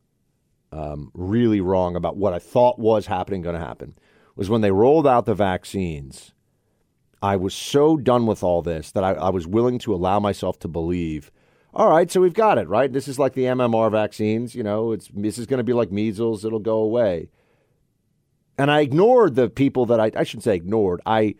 um, 0.73 1.11
really 1.15 1.61
wrong 1.61 1.97
about 1.97 2.17
what 2.17 2.33
I 2.33 2.39
thought 2.39 2.79
was 2.79 3.07
happening, 3.07 3.43
going 3.43 3.59
to 3.59 3.65
happen, 3.65 3.97
was 4.37 4.49
when 4.49 4.61
they 4.61 4.71
rolled 4.71 5.07
out 5.07 5.27
the 5.27 5.35
vaccines. 5.35 6.33
I 7.23 7.37
was 7.37 7.55
so 7.55 7.97
done 7.97 8.27
with 8.27 8.43
all 8.43 8.63
this 8.63 8.93
that 8.93 9.03
I, 9.03 9.13
I 9.13 9.31
was 9.31 9.47
willing 9.47 9.79
to 9.81 9.95
allow 9.95 10.21
myself 10.21 10.59
to 10.61 10.69
believe 10.69 11.31
all 11.77 11.91
right, 11.91 12.11
so 12.11 12.23
we've 12.23 12.33
got 12.33 12.57
it, 12.57 12.69
right? 12.69 12.91
This 12.91 13.07
is 13.07 13.19
like 13.19 13.35
the 13.35 13.43
MMR 13.43 13.93
vaccines, 13.93 14.55
you 14.55 14.63
know, 14.63 14.93
it's 14.93 15.11
this 15.13 15.37
is 15.37 15.45
going 15.45 15.59
to 15.59 15.65
be 15.65 15.75
like 15.75 15.93
measles, 15.93 16.43
it'll 16.43 16.59
go 16.59 16.79
away. 16.79 17.29
And 18.57 18.71
I 18.71 18.81
ignored 18.81 19.35
the 19.35 19.51
people 19.51 19.85
that 19.87 20.01
I 20.01 20.11
I 20.17 20.25
shouldn't 20.25 20.45
say 20.45 20.57
ignored. 20.57 21.03
I 21.05 21.35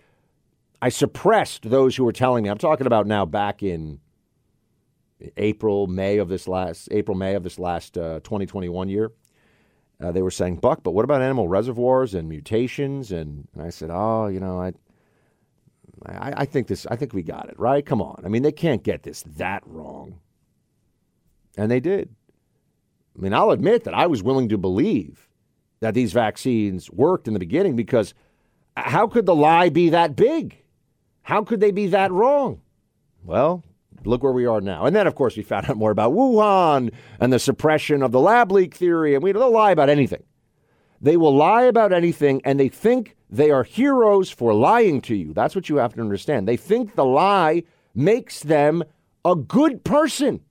I 0.81 0.89
suppressed 0.89 1.69
those 1.69 1.97
who 1.97 2.05
were 2.05 2.13
telling 2.13 2.45
me. 2.45 2.51
I'm 2.51 2.59
talking 2.59 2.87
about 2.87 3.07
now 3.07 3.25
back 3.25 3.63
in 3.63 4.01
April, 5.37 5.87
May 5.87 6.19
of 6.19 6.29
this 6.29 6.47
last 6.47 6.89
April, 6.91 7.17
May 7.17 7.35
of 7.35 7.43
this 7.43 7.59
last 7.59 7.97
uh, 7.97 8.21
2021 8.21 8.89
year. 8.89 9.13
Uh, 9.99 10.13
they 10.13 10.21
were 10.21 10.31
saying, 10.31 10.57
Buck, 10.57 10.83
but 10.83 10.93
what 10.93 11.05
about 11.05 11.23
animal 11.23 11.49
reservoirs 11.49 12.15
and 12.15 12.29
mutations? 12.29 13.13
And, 13.13 13.49
and 13.55 13.63
I 13.63 13.71
said, 13.71 13.89
oh, 13.91 14.27
you 14.27 14.41
know, 14.41 14.61
I, 14.61 14.73
I, 16.05 16.35
I 16.39 16.45
think 16.45 16.67
this. 16.67 16.87
I 16.91 16.97
think 16.97 17.15
we 17.15 17.23
got 17.23 17.49
it 17.49 17.59
right. 17.59 17.85
Come 17.85 18.03
on. 18.03 18.23
I 18.25 18.29
mean, 18.29 18.43
they 18.43 18.53
can't 18.53 18.83
get 18.83 19.05
this 19.05 19.23
that 19.23 19.63
wrong. 19.65 20.21
And 21.57 21.71
they 21.71 21.81
did. 21.81 22.15
I 23.17 23.23
mean, 23.23 23.33
I'll 23.33 23.51
admit 23.51 23.85
that 23.85 23.95
I 23.95 24.07
was 24.07 24.23
willing 24.23 24.51
to 24.51 24.59
believe 24.59 25.31
that 25.81 25.95
these 25.95 26.13
vaccines 26.13 26.91
worked 26.91 27.27
in 27.27 27.33
the 27.33 27.41
beginning 27.41 27.77
because 27.77 28.13
how 28.77 29.07
could 29.07 29.25
the 29.25 29.35
lie 29.35 29.71
be 29.71 29.89
that 29.89 30.15
big? 30.15 30.63
How 31.27 31.43
could 31.43 31.59
they 31.59 31.73
be 31.73 31.89
that 31.89 32.13
wrong? 32.13 32.61
Well, 33.25 33.65
look 34.05 34.23
where 34.23 34.31
we 34.31 34.47
are 34.47 34.61
now. 34.61 34.85
And 34.85 34.95
then, 34.95 35.09
of 35.09 35.17
course, 35.17 35.37
we 35.37 35.43
found 35.43 35.69
out 35.69 35.77
more 35.77 35.91
about 35.91 36.13
Wuhan 36.13 36.93
and 37.19 37.33
the 37.33 37.41
suppression 37.41 38.05
of 38.05 38.13
the 38.13 38.21
lab 38.21 38.53
leak 38.53 38.77
theory, 38.77 39.13
and 39.13 39.25
we 39.25 39.33
don't 39.33 39.53
lie 39.53 39.73
about 39.73 39.89
anything. 39.89 40.23
They 41.01 41.17
will 41.17 41.35
lie 41.35 41.65
about 41.65 41.93
anything, 41.93 42.43
and 42.45 42.61
they 42.61 42.69
think 42.69 43.17
they 43.29 43.51
are 43.51 43.65
heroes 43.65 44.31
for 44.31 44.55
lying 44.55 45.01
to 45.03 45.17
you. 45.17 45.33
That's 45.33 45.57
what 45.57 45.69
you 45.69 45.79
have 45.79 45.95
to 45.95 46.01
understand. 46.01 46.47
They 46.47 46.57
think 46.57 46.95
the 46.95 47.05
lie 47.05 47.65
makes 47.93 48.45
them 48.45 48.85
a 49.25 49.35
good 49.35 49.83
person. 49.83 50.43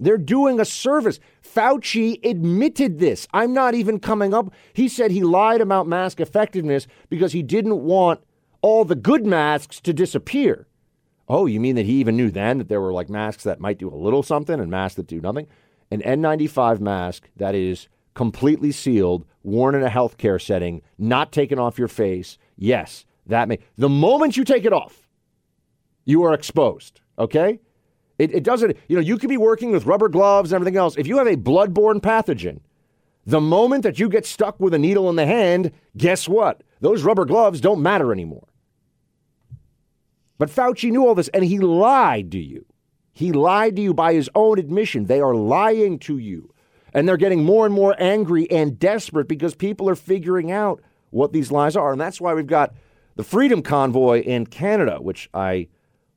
They're 0.00 0.18
doing 0.18 0.58
a 0.58 0.64
service. 0.64 1.20
Fauci 1.40 2.18
admitted 2.28 2.98
this. 2.98 3.28
I'm 3.32 3.54
not 3.54 3.74
even 3.74 4.00
coming 4.00 4.34
up. 4.34 4.52
He 4.72 4.88
said 4.88 5.12
he 5.12 5.22
lied 5.22 5.60
about 5.60 5.86
mask 5.86 6.18
effectiveness 6.18 6.88
because 7.10 7.30
he 7.30 7.44
didn't 7.44 7.84
want 7.84 8.20
all 8.64 8.86
the 8.86 8.94
good 8.94 9.26
masks 9.26 9.78
to 9.78 9.92
disappear. 9.92 10.66
Oh, 11.28 11.44
you 11.44 11.60
mean 11.60 11.74
that 11.74 11.84
he 11.84 12.00
even 12.00 12.16
knew 12.16 12.30
then 12.30 12.56
that 12.56 12.70
there 12.70 12.80
were 12.80 12.94
like 12.94 13.10
masks 13.10 13.42
that 13.44 13.60
might 13.60 13.76
do 13.76 13.90
a 13.90 13.94
little 13.94 14.22
something 14.22 14.58
and 14.58 14.70
masks 14.70 14.96
that 14.96 15.06
do 15.06 15.20
nothing? 15.20 15.48
An 15.90 16.00
N95 16.00 16.80
mask 16.80 17.28
that 17.36 17.54
is 17.54 17.88
completely 18.14 18.72
sealed, 18.72 19.26
worn 19.42 19.74
in 19.74 19.82
a 19.82 19.90
healthcare 19.90 20.40
setting, 20.40 20.80
not 20.96 21.30
taken 21.30 21.58
off 21.58 21.78
your 21.78 21.88
face. 21.88 22.38
Yes, 22.56 23.04
that 23.26 23.48
may. 23.48 23.58
The 23.76 23.90
moment 23.90 24.38
you 24.38 24.44
take 24.44 24.64
it 24.64 24.72
off, 24.72 25.10
you 26.06 26.22
are 26.22 26.32
exposed. 26.32 27.02
Okay? 27.18 27.60
It, 28.18 28.34
it 28.34 28.44
doesn't, 28.44 28.78
you 28.88 28.96
know, 28.96 29.02
you 29.02 29.18
could 29.18 29.28
be 29.28 29.36
working 29.36 29.72
with 29.72 29.84
rubber 29.84 30.08
gloves 30.08 30.52
and 30.52 30.56
everything 30.56 30.78
else. 30.78 30.96
If 30.96 31.06
you 31.06 31.18
have 31.18 31.26
a 31.26 31.36
bloodborne 31.36 32.00
pathogen, 32.00 32.60
the 33.26 33.42
moment 33.42 33.82
that 33.82 33.98
you 33.98 34.08
get 34.08 34.24
stuck 34.24 34.58
with 34.58 34.72
a 34.72 34.78
needle 34.78 35.10
in 35.10 35.16
the 35.16 35.26
hand, 35.26 35.70
guess 35.98 36.26
what? 36.26 36.62
Those 36.80 37.02
rubber 37.02 37.26
gloves 37.26 37.60
don't 37.60 37.82
matter 37.82 38.10
anymore. 38.10 38.46
But 40.38 40.50
Fauci 40.50 40.90
knew 40.90 41.06
all 41.06 41.14
this 41.14 41.28
and 41.28 41.44
he 41.44 41.58
lied 41.58 42.32
to 42.32 42.38
you. 42.38 42.64
He 43.12 43.32
lied 43.32 43.76
to 43.76 43.82
you 43.82 43.94
by 43.94 44.14
his 44.14 44.28
own 44.34 44.58
admission. 44.58 45.06
They 45.06 45.20
are 45.20 45.34
lying 45.34 45.98
to 46.00 46.18
you. 46.18 46.52
And 46.92 47.08
they're 47.08 47.16
getting 47.16 47.44
more 47.44 47.66
and 47.66 47.74
more 47.74 47.94
angry 47.98 48.50
and 48.50 48.78
desperate 48.78 49.28
because 49.28 49.54
people 49.54 49.88
are 49.88 49.96
figuring 49.96 50.50
out 50.50 50.80
what 51.10 51.32
these 51.32 51.50
lies 51.50 51.76
are. 51.76 51.92
And 51.92 52.00
that's 52.00 52.20
why 52.20 52.34
we've 52.34 52.46
got 52.46 52.74
the 53.16 53.24
Freedom 53.24 53.62
Convoy 53.62 54.22
in 54.22 54.46
Canada, 54.46 54.98
which 55.00 55.28
I 55.32 55.68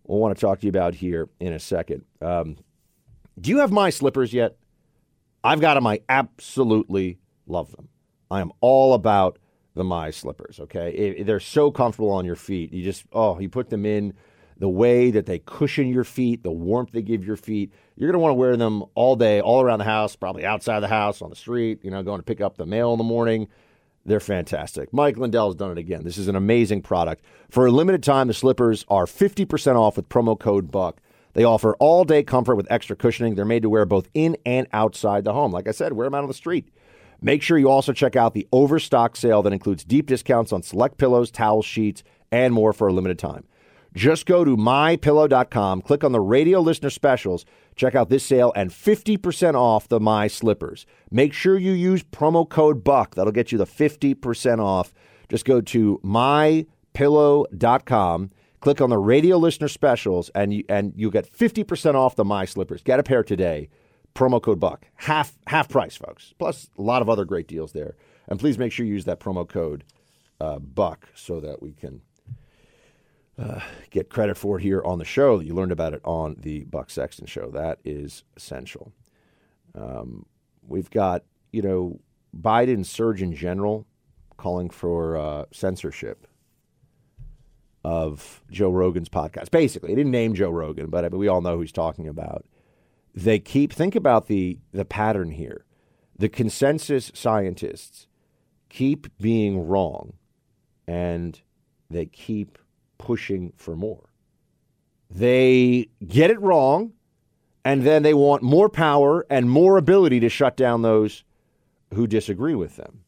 will 0.06 0.20
want 0.20 0.36
to 0.36 0.42
talk 0.42 0.60
to 0.60 0.66
you 0.66 0.70
about 0.70 0.96
here 0.96 1.30
in 1.40 1.54
a 1.54 1.60
second. 1.60 2.04
Um, 2.22 2.58
do 3.40 3.52
you 3.52 3.60
have 3.60 3.72
my 3.72 3.90
slippers 3.92 4.34
yet? 4.34 4.58
I've 5.44 5.62
got 5.62 5.76
them. 5.76 5.86
I 5.86 6.02
absolutely 6.10 7.20
love 7.46 7.72
them. 7.72 7.90
I 8.30 8.42
am 8.42 8.52
all 8.60 8.94
about 8.94 9.38
the 9.78 9.84
my 9.84 10.12
slippers. 10.12 10.60
Okay, 10.60 10.92
it, 10.92 11.26
they're 11.26 11.40
so 11.40 11.72
comfortable 11.72 12.12
on 12.12 12.26
your 12.26 12.36
feet. 12.36 12.74
You 12.74 12.84
just 12.84 13.06
oh, 13.14 13.40
you 13.40 13.50
put 13.50 13.70
them 13.70 13.86
in 13.86 14.14
the 14.60 14.70
way 14.70 15.12
that 15.12 15.26
they 15.26 15.40
cushion 15.40 15.88
your 15.88 16.04
feet, 16.04 16.44
the 16.44 16.52
warmth 16.52 16.92
they 16.92 17.02
give 17.02 17.24
your 17.24 17.36
feet. 17.36 17.72
You're 17.96 18.08
going 18.08 18.20
to 18.20 18.20
want 18.20 18.32
to 18.32 18.36
wear 18.36 18.58
them 18.58 18.84
all 18.96 19.16
day, 19.16 19.40
all 19.40 19.62
around 19.62 19.80
the 19.80 19.86
house, 19.86 20.16
probably 20.16 20.46
outside 20.46 20.80
the 20.80 20.88
house, 20.88 21.22
on 21.22 21.30
the 21.30 21.36
street, 21.36 21.80
you 21.84 21.92
know, 21.92 22.02
going 22.04 22.20
to 22.20 22.24
pick 22.24 22.42
up 22.42 22.58
the 22.58 22.66
mail 22.66 22.92
in 22.92 22.98
the 22.98 23.04
morning. 23.04 23.48
They're 24.06 24.20
fantastic. 24.20 24.94
Mike 24.94 25.18
Lindell 25.18 25.48
has 25.48 25.56
done 25.56 25.72
it 25.72 25.78
again. 25.78 26.04
This 26.04 26.18
is 26.18 26.28
an 26.28 26.36
amazing 26.36 26.82
product. 26.82 27.24
For 27.50 27.66
a 27.66 27.72
limited 27.72 28.04
time, 28.04 28.28
the 28.28 28.34
slippers 28.34 28.86
are 28.88 29.06
50% 29.06 29.76
off 29.76 29.98
with 29.98 30.10
promo 30.10 30.40
code 30.40 30.72
BUCK. 30.72 31.00
They 31.34 31.44
offer 31.44 31.76
all 31.76 32.04
day 32.04 32.24
comfort 32.24 32.56
with 32.56 32.72
extra 32.72 32.96
cushioning. 32.96 33.36
They're 33.36 33.46
made 33.46 33.64
to 33.64 33.70
wear 33.70 33.86
both 33.86 34.10
in 34.14 34.38
and 34.46 34.66
outside 34.72 35.24
the 35.24 35.34
home. 35.34 35.52
Like 35.52 35.68
I 35.68 35.72
said, 35.72 35.94
wear 35.94 36.08
them 36.08 36.16
out 36.16 36.24
on 36.24 36.30
the 36.30 36.34
street. 36.34 36.70
Make 37.22 37.42
sure 37.42 37.58
you 37.58 37.70
also 37.70 37.94
check 37.94 38.16
out 38.16 38.34
the 38.34 38.48
overstock 38.52 39.16
sale 39.16 39.42
that 39.44 39.54
includes 39.54 39.84
deep 39.84 40.08
discounts 40.08 40.54
on 40.54 40.62
select 40.62 40.98
pillows, 40.98 41.32
towels, 41.32 41.66
sheets, 41.66 42.04
and 42.32 42.54
more 42.54 42.74
for 42.74 42.88
a 42.88 42.94
limited 42.94 43.18
time. 43.18 43.46
Just 43.94 44.28
go 44.28 44.46
to 44.46 44.56
mypillow.com, 44.56 45.82
click 45.82 46.04
on 46.04 46.12
the 46.12 46.20
radio 46.20 46.60
listener 46.60 46.92
specials, 46.92 47.46
check 47.76 47.96
out 47.96 48.10
this 48.10 48.24
sale, 48.24 48.54
and 48.56 48.70
50% 48.70 49.56
off 49.56 49.88
the 49.88 50.00
My 50.00 50.28
Slippers. 50.28 50.86
Make 51.10 51.34
sure 51.34 51.58
you 51.58 51.72
use 51.72 52.04
promo 52.04 52.48
code 52.48 52.84
BUCK. 52.84 53.16
That'll 53.16 53.34
get 53.34 53.52
you 53.52 53.58
the 53.58 53.66
50% 53.66 54.60
off. 54.60 54.94
Just 55.30 55.46
go 55.46 55.62
to 55.62 56.00
mypillow.com, 56.04 58.32
click 58.60 58.82
on 58.82 58.90
the 58.92 59.00
radio 59.00 59.38
listener 59.38 59.68
specials, 59.68 60.30
and 60.36 60.54
you, 60.54 60.64
and 60.70 60.94
you 60.96 61.10
get 61.10 61.32
50% 61.32 61.96
off 61.96 62.16
the 62.16 62.26
My 62.26 62.46
Slippers. 62.46 62.84
Get 62.84 63.00
a 63.00 63.04
pair 63.04 63.24
today. 63.24 63.70
Promo 64.18 64.42
code 64.42 64.60
BUCK. 64.60 64.90
Half, 64.96 65.38
half 65.46 65.70
price, 65.70 65.96
folks. 65.96 66.34
Plus 66.40 66.72
a 66.76 66.82
lot 66.82 67.04
of 67.04 67.10
other 67.10 67.24
great 67.24 67.48
deals 67.48 67.72
there. 67.74 67.96
And 68.28 68.40
please 68.40 68.58
make 68.58 68.72
sure 68.72 68.84
you 68.84 68.94
use 68.94 69.06
that 69.06 69.20
promo 69.20 69.48
code 69.48 69.84
uh, 70.42 70.58
BUCK 70.58 71.08
so 71.14 71.40
that 71.40 71.62
we 71.62 71.74
can 71.74 72.02
uh, 73.38 73.60
get 73.92 74.10
credit 74.10 74.36
for 74.36 74.58
it 74.58 74.64
here 74.64 74.82
on 74.84 74.98
the 74.98 75.06
show. 75.06 75.40
You 75.40 75.54
learned 75.54 75.72
about 75.72 75.94
it 75.94 76.02
on 76.04 76.36
the 76.40 76.64
Buck 76.64 76.90
Sexton 76.90 77.28
show. 77.28 77.52
That 77.52 77.78
is 77.86 78.24
essential. 78.36 78.92
Um, 79.76 80.26
we've 80.68 80.90
got, 80.90 81.24
you 81.52 81.62
know, 81.62 82.00
Biden 82.36 82.84
Surgeon 82.84 83.36
General 83.36 83.86
calling 84.36 84.72
for 84.72 85.16
uh, 85.16 85.46
censorship 85.52 86.26
of 87.84 88.42
Joe 88.50 88.72
Rogan's 88.72 89.10
podcast. 89.10 89.52
Basically, 89.52 89.90
he 89.90 89.96
didn't 89.96 90.12
name 90.12 90.34
Joe 90.34 90.50
Rogan, 90.50 90.88
but 90.90 91.06
I 91.06 91.10
mean, 91.10 91.20
we 91.20 91.28
all 91.28 91.42
know 91.42 91.56
who 91.56 91.62
he's 91.62 91.72
talking 91.72 92.08
about. 92.08 92.46
They 93.18 93.40
keep 93.40 93.74
think 93.74 93.96
about 93.96 94.28
the 94.28 94.60
the 94.72 94.86
pattern 94.86 95.32
here. 95.32 95.66
The 96.20 96.30
consensus 96.30 97.12
scientists 97.16 98.06
keep 98.70 99.08
being 99.18 99.68
wrong, 99.68 100.14
and 100.88 101.42
they 101.90 102.06
keep 102.06 102.60
pushing 103.00 103.54
for 103.58 103.76
more. 103.76 104.12
They 105.10 105.90
get 106.08 106.30
it 106.30 106.40
wrong, 106.40 106.94
and 107.66 107.82
then 107.82 108.04
they 108.04 108.14
want 108.14 108.44
more 108.44 108.70
power 108.70 109.26
and 109.32 109.50
more 109.50 109.78
ability 109.78 110.20
to 110.20 110.30
shut 110.30 110.56
down 110.56 110.84
those 110.84 111.24
who 111.96 112.06
disagree 112.06 112.54
with 112.54 112.76
them. 112.76 113.00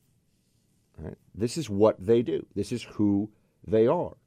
Right? 0.97 1.17
This 1.35 1.55
is 1.55 1.69
what 1.69 2.03
they 2.03 2.23
do. 2.23 2.47
This 2.55 2.71
is 2.71 2.81
who 2.81 3.29
they 3.63 3.85
are. 3.85 4.17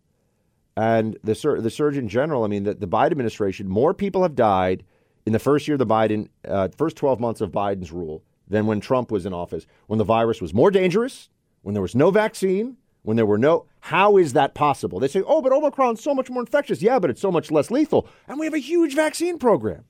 And 0.76 1.18
the 1.24 1.34
the 1.60 1.70
Surgeon 1.70 2.08
General, 2.08 2.44
I 2.44 2.46
mean, 2.46 2.62
the, 2.62 2.74
the 2.74 2.86
Biden 2.86 3.10
administration, 3.10 3.68
more 3.68 3.92
people 3.92 4.22
have 4.22 4.36
died 4.36 4.84
in 5.26 5.32
the 5.32 5.38
first 5.38 5.68
year 5.68 5.74
of 5.74 5.78
the 5.78 5.86
Biden, 5.86 6.28
uh, 6.46 6.68
first 6.76 6.96
12 6.96 7.20
months 7.20 7.40
of 7.40 7.52
Biden's 7.52 7.92
rule 7.92 8.22
than 8.48 8.66
when 8.66 8.80
Trump 8.80 9.10
was 9.10 9.24
in 9.24 9.32
office, 9.32 9.66
when 9.86 9.98
the 9.98 10.04
virus 10.04 10.40
was 10.40 10.52
more 10.52 10.70
dangerous, 10.70 11.28
when 11.62 11.74
there 11.74 11.82
was 11.82 11.94
no 11.94 12.10
vaccine, 12.10 12.76
when 13.02 13.16
there 13.16 13.26
were 13.26 13.38
no. 13.38 13.66
How 13.80 14.16
is 14.16 14.32
that 14.32 14.54
possible? 14.54 15.00
They 15.00 15.08
say, 15.08 15.22
oh, 15.26 15.42
but 15.42 15.52
Omicron's 15.52 16.02
so 16.02 16.14
much 16.14 16.30
more 16.30 16.42
infectious. 16.42 16.82
Yeah, 16.82 16.98
but 16.98 17.10
it's 17.10 17.20
so 17.20 17.32
much 17.32 17.50
less 17.50 17.70
lethal. 17.70 18.08
And 18.28 18.38
we 18.38 18.46
have 18.46 18.54
a 18.54 18.58
huge 18.58 18.94
vaccine 18.94 19.38
program. 19.38 19.84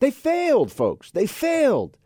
They 0.00 0.10
failed, 0.10 0.72
folks. 0.72 1.10
They 1.10 1.26
failed. 1.26 1.96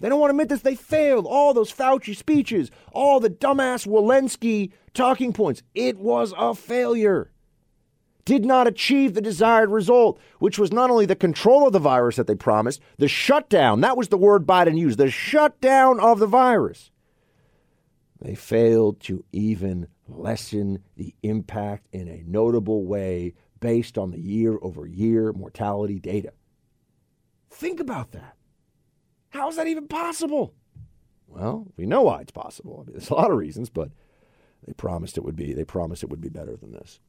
They 0.00 0.08
don't 0.08 0.18
want 0.18 0.30
to 0.30 0.34
admit 0.34 0.48
this. 0.48 0.62
They 0.62 0.74
failed. 0.74 1.26
All 1.26 1.54
those 1.54 1.72
Fauci 1.72 2.16
speeches, 2.16 2.70
all 2.92 3.20
the 3.20 3.30
dumbass 3.30 3.86
Walensky 3.86 4.72
talking 4.94 5.32
points. 5.32 5.62
It 5.74 5.98
was 5.98 6.34
a 6.36 6.54
failure. 6.54 7.30
Did 8.24 8.44
not 8.44 8.68
achieve 8.68 9.14
the 9.14 9.20
desired 9.20 9.70
result, 9.70 10.20
which 10.38 10.58
was 10.58 10.72
not 10.72 10.90
only 10.90 11.06
the 11.06 11.16
control 11.16 11.66
of 11.66 11.72
the 11.72 11.80
virus 11.80 12.16
that 12.16 12.26
they 12.26 12.36
promised, 12.36 12.80
the 12.98 13.08
shutdown. 13.08 13.80
That 13.80 13.96
was 13.96 14.08
the 14.08 14.16
word 14.16 14.46
Biden 14.46 14.78
used 14.78 14.98
the 14.98 15.10
shutdown 15.10 15.98
of 15.98 16.20
the 16.20 16.26
virus. 16.26 16.90
They 18.20 18.36
failed 18.36 19.00
to 19.00 19.24
even 19.32 19.88
lessen 20.06 20.84
the 20.96 21.14
impact 21.24 21.88
in 21.90 22.06
a 22.06 22.22
notable 22.24 22.84
way 22.84 23.34
based 23.58 23.98
on 23.98 24.12
the 24.12 24.20
year 24.20 24.58
over 24.62 24.86
year 24.86 25.32
mortality 25.32 25.98
data. 25.98 26.32
Think 27.50 27.80
about 27.80 28.12
that. 28.12 28.36
How 29.30 29.48
is 29.48 29.56
that 29.56 29.66
even 29.66 29.88
possible? 29.88 30.54
Well, 31.26 31.66
we 31.76 31.86
know 31.86 32.02
why 32.02 32.20
it's 32.20 32.32
possible. 32.32 32.80
I 32.82 32.84
mean, 32.84 32.92
there's 32.92 33.10
a 33.10 33.14
lot 33.14 33.30
of 33.30 33.38
reasons, 33.38 33.70
but 33.70 33.90
they 34.66 34.74
promised 34.74 35.16
it 35.16 35.24
would 35.24 35.36
be. 35.36 35.52
They 35.52 35.64
promised 35.64 36.02
it 36.02 36.10
would 36.10 36.20
be 36.20 36.28
better 36.28 36.56
than 36.56 36.72
this. 36.72 37.00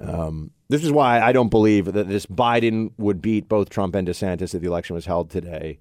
Um, 0.00 0.50
this 0.68 0.82
is 0.82 0.90
why 0.90 1.20
I 1.20 1.32
don't 1.32 1.50
believe 1.50 1.92
that 1.92 2.08
this 2.08 2.26
Biden 2.26 2.92
would 2.96 3.20
beat 3.20 3.48
both 3.48 3.68
Trump 3.68 3.94
and 3.94 4.08
DeSantis 4.08 4.54
if 4.54 4.62
the 4.62 4.68
election 4.68 4.94
was 4.94 5.06
held 5.06 5.30
today. 5.30 5.78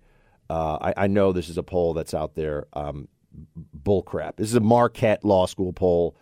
Uh, 0.49 0.77
I, 0.81 1.03
I, 1.03 1.07
know 1.07 1.31
this 1.31 1.47
is 1.47 1.57
a 1.57 1.63
poll 1.63 1.93
that's 1.93 2.13
out 2.13 2.33
there. 2.35 2.65
Um, 2.73 3.07
bullcrap. 3.83 4.37
This 4.37 4.49
is 4.49 4.55
a 4.55 4.61
Marquette 4.61 5.23
Law 5.23 5.45
School 5.45 5.71
poll. 5.73 6.15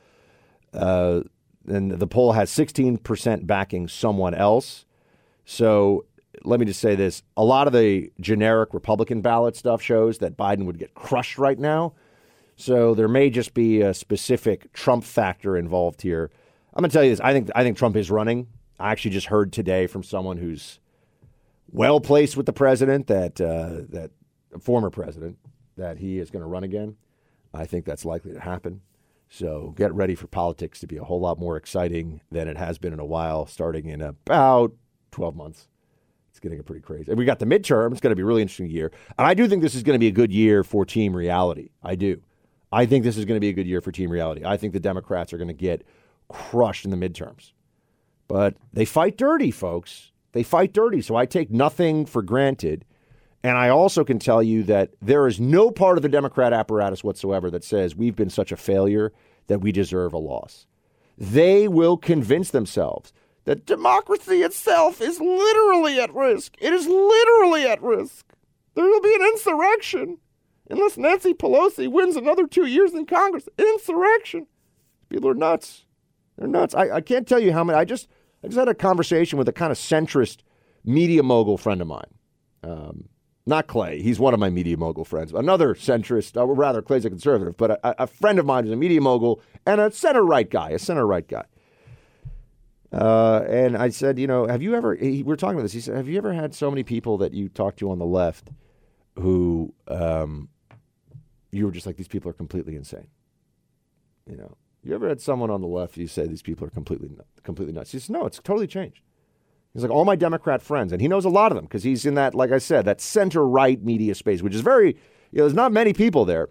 Uh, 0.74 1.22
and 1.66 1.92
the 1.92 2.08
poll 2.08 2.34
has 2.34 2.51
16% 2.51 3.48
backing 3.48 3.88
someone 3.88 4.34
else. 4.34 4.86
So 5.46 6.06
let 6.44 6.60
me 6.60 6.66
just 6.66 6.82
say 6.82 6.96
this 6.96 7.24
a 7.36 7.44
lot 7.44 7.68
of 7.68 7.74
the 7.74 8.12
generic 8.20 8.74
Republican 8.74 9.22
ballot 9.22 9.56
stuff 9.56 9.82
shows 9.82 10.20
that 10.20 10.38
Biden 10.38 10.66
would 10.66 10.77
get 10.77 10.94
crushed 10.94 11.38
right 11.38 11.58
now. 11.58 11.94
So 12.56 12.96
there 12.96 13.08
may 13.08 13.30
just 13.30 13.54
be 13.54 13.82
a 13.82 13.94
specific 13.94 14.74
Trump 14.74 15.04
factor 15.04 15.56
involved 15.56 16.01
here. 16.01 16.32
I'm 16.74 16.82
going 16.82 16.90
to 16.90 16.94
tell 16.94 17.04
you 17.04 17.10
this. 17.10 17.20
I 17.20 17.34
think 17.34 17.50
I 17.56 17.64
think 17.64 17.78
Trump 17.78 17.96
is 17.96 18.12
running. 18.12 18.48
I 18.80 18.92
actually 18.92 19.12
just 19.12 19.28
heard 19.28 19.52
today 19.52 19.88
from 19.88 20.04
someone 20.04 20.38
who's 20.38 20.80
well 21.72 22.00
placed 22.00 22.38
with 22.38 22.46
the 22.46 22.54
president 22.54 23.08
that 23.08 23.42
uh, 23.42 23.82
that 23.90 24.12
former 24.60 24.90
president 24.90 25.38
that 25.78 25.98
he 25.98 26.20
is 26.20 26.30
going 26.30 26.42
to 26.42 26.48
run 26.48 26.64
again. 26.64 26.96
I 27.54 27.66
think 27.66 27.86
that's 27.86 28.06
likely 28.06 28.34
to 28.34 28.40
happen. 28.40 28.82
So 29.30 29.74
get 29.76 29.94
ready 29.94 30.16
for 30.16 30.28
politics 30.28 30.80
to 30.80 30.88
be 30.88 30.98
a 30.98 31.04
whole 31.04 31.20
lot 31.20 31.40
more 31.40 31.58
exciting 31.58 32.22
than 32.32 32.48
it 32.48 32.58
has 32.58 32.78
been 32.78 32.94
in 32.94 33.00
a 33.00 33.06
while, 33.06 33.46
starting 33.46 33.88
in 33.88 34.02
about 34.02 34.74
12 35.12 35.36
months. 35.36 35.68
It's 36.30 36.40
getting 36.40 36.62
pretty 36.64 36.82
crazy. 36.82 37.10
And 37.10 37.18
we 37.18 37.26
got 37.26 37.40
the 37.40 37.46
midterm. 37.46 37.92
It's 37.92 38.00
going 38.00 38.12
to 38.12 38.16
be 38.16 38.22
a 38.22 38.26
really 38.26 38.42
interesting 38.42 38.70
year. 38.70 38.92
And 39.18 39.28
I 39.28 39.34
do 39.34 39.48
think 39.48 39.62
this 39.62 39.76
is 39.76 39.84
going 39.84 39.96
to 39.96 40.00
be 40.00 40.08
a 40.08 40.12
good 40.12 40.32
year 40.32 40.64
for 40.64 40.86
team 40.86 41.16
reality. 41.16 41.70
I 41.84 41.96
do. 41.96 42.22
I 42.72 42.86
think 42.86 43.04
this 43.04 43.18
is 43.18 43.26
going 43.26 43.38
to 43.38 43.42
be 43.42 43.50
a 43.50 43.54
good 43.54 43.68
year 43.68 43.82
for 43.82 43.92
team 43.92 44.10
reality. 44.10 44.44
I 44.46 44.58
think 44.58 44.74
the 44.74 44.80
Democrats 44.80 45.34
are 45.34 45.38
going 45.38 45.48
to 45.48 45.54
get 45.54 45.86
crushed 46.29 46.86
in 46.86 46.91
the 46.91 46.98
midterms. 46.98 47.51
But 48.27 48.55
they 48.74 48.86
fight 48.86 49.17
dirty, 49.17 49.51
folks. 49.51 50.12
They 50.34 50.43
fight 50.43 50.74
dirty. 50.74 51.01
So 51.01 51.15
I 51.15 51.25
take 51.25 51.50
nothing 51.50 52.05
for 52.05 52.22
granted. 52.22 52.86
And 53.43 53.57
I 53.57 53.69
also 53.69 54.03
can 54.03 54.19
tell 54.19 54.43
you 54.43 54.63
that 54.63 54.91
there 55.01 55.27
is 55.27 55.39
no 55.39 55.72
part 55.72 55.98
of 55.98 56.01
the 56.01 56.10
Democrat 56.10 56.53
apparatus 56.53 57.03
whatsoever 57.03 57.50
that 57.51 57.63
says 57.63 57.96
we've 57.96 58.15
been 58.15 58.29
such 58.29 58.51
a 58.51 58.57
failure 58.57 59.13
that 59.48 59.60
we 59.60 59.72
deserve 59.72 60.13
a 60.13 60.17
loss. 60.17 60.67
They 61.17 61.67
will 61.67 61.98
convince 61.98 62.51
themselves 62.51 63.13
that 63.46 63.65
democracy 63.65 64.41
itself 64.41 65.01
is 65.01 65.19
literally 65.19 66.00
at 66.00 66.13
risk. 66.13 66.55
It 66.60 66.74
is 66.74 66.86
literally 66.86 67.65
at 67.65 67.81
risk. 67.81 68.25
There 68.75 68.86
will 68.86 69.01
be 69.01 69.15
an 69.15 69.22
insurrection 69.22 70.17
unless 70.69 70.98
Nancy 70.98 71.34
Pelosi 71.34 71.89
wins 71.89 72.17
another 72.17 72.46
two 72.46 72.65
years 72.65 72.93
in 72.93 73.05
Congress. 73.05 73.48
Insurrection. 73.57 74.48
People 75.10 75.29
are 75.29 75.34
nuts. 75.34 75.86
They're 76.38 76.48
nuts. 76.48 76.75
I, 76.75 76.89
I 76.91 77.01
can't 77.01 77.27
tell 77.27 77.39
you 77.39 77.51
how 77.51 77.63
many. 77.63 77.77
I 77.77 77.86
just 77.86 78.08
I 78.44 78.48
just 78.48 78.58
had 78.58 78.67
a 78.67 78.75
conversation 78.75 79.38
with 79.38 79.48
a 79.48 79.53
kind 79.53 79.72
of 79.72 79.77
centrist 79.77 80.39
media 80.86 81.24
mogul 81.24 81.58
friend 81.58 81.82
of 81.82 81.88
mine. 81.88 82.12
Um, 82.63 83.10
not 83.46 83.67
Clay. 83.67 84.01
He's 84.01 84.20
one 84.20 84.34
of 84.34 84.39
my 84.39 84.50
media 84.50 84.77
mogul 84.77 85.05
friends. 85.05 85.33
Another 85.33 85.74
centrist, 85.74 86.35
or 86.35 86.53
rather, 86.53 86.81
Clay's 86.81 87.05
a 87.05 87.09
conservative, 87.09 87.55
but 87.55 87.72
a, 87.72 88.03
a 88.03 88.07
friend 88.07 88.40
of 88.40 88.46
mine 88.46 88.66
is 88.66 88.72
a 88.72 88.75
media 88.75 89.00
mogul 89.00 89.42
and 89.66 89.79
a 89.79 89.90
center 89.90 90.24
right 90.24 90.50
guy, 90.50 90.72
a 90.72 90.79
center 90.79 91.07
right 91.07 91.27
guy. 91.27 91.46
Uh, 92.92 93.44
and 93.50 93.77
I 93.77 93.90
said, 93.90 94.20
you 94.20 94.27
know, 94.27 94.48
have 94.48 94.62
you 94.62 94.75
ever? 94.75 94.96
He, 94.96 95.24
we 95.24 95.33
are 95.33 95.38
talking 95.38 95.55
about 95.55 95.64
this. 95.64 95.74
He 95.74 95.81
said, 95.81 95.96
have 95.96 96.07
you 96.07 96.18
ever 96.18 96.33
had 96.33 96.53
so 96.53 96.70
many 96.70 96.83
people 96.83 97.18
that 97.20 97.33
you 97.33 97.50
talk 97.50 97.77
to 97.77 97.92
on 97.92 98.00
the 98.00 98.05
left 98.05 98.50
who 99.16 99.74
um, 99.88 100.50
you 101.51 101.66
were 101.66 101.72
just 101.72 101.85
like, 101.85 101.98
these 101.98 102.07
people 102.07 102.29
are 102.29 102.33
completely 102.33 102.75
insane? 102.75 103.07
You 104.29 104.38
know, 104.38 104.57
you 104.88 104.96
ever 104.96 105.10
had 105.10 105.22
someone 105.22 105.50
on 105.50 105.62
the 105.62 105.68
left 105.68 105.98
you 105.98 106.08
say 106.08 106.26
these 106.28 106.42
people 106.42 106.66
are 106.66 106.72
completely 106.72 107.10
completely 107.44 107.74
nuts? 107.74 107.92
He 107.92 108.00
says, 108.00 108.10
no, 108.10 108.26
it's 108.26 108.40
totally 108.40 108.68
changed. 108.68 109.02
He's 109.74 109.84
like 109.84 109.92
all 109.92 110.06
my 110.06 110.16
Democrat 110.16 110.62
friends, 110.62 110.92
and 110.92 111.02
he 111.02 111.08
knows 111.08 111.26
a 111.26 111.30
lot 111.30 111.52
of 111.52 111.56
them 111.56 111.66
because 111.66 111.84
he's 111.84 112.06
in 112.06 112.16
that, 112.16 112.34
like 112.34 112.52
I 112.52 112.58
said, 112.58 112.86
that 112.86 113.00
center 113.02 113.48
right 113.48 113.84
media 113.84 114.16
space, 114.16 114.42
which 114.42 114.56
is 114.56 114.62
very, 114.62 114.96
you 115.32 115.38
know, 115.38 115.44
there's 115.44 115.54
not 115.54 115.72
many 115.72 115.94
people 115.94 116.26
there. 116.26 116.50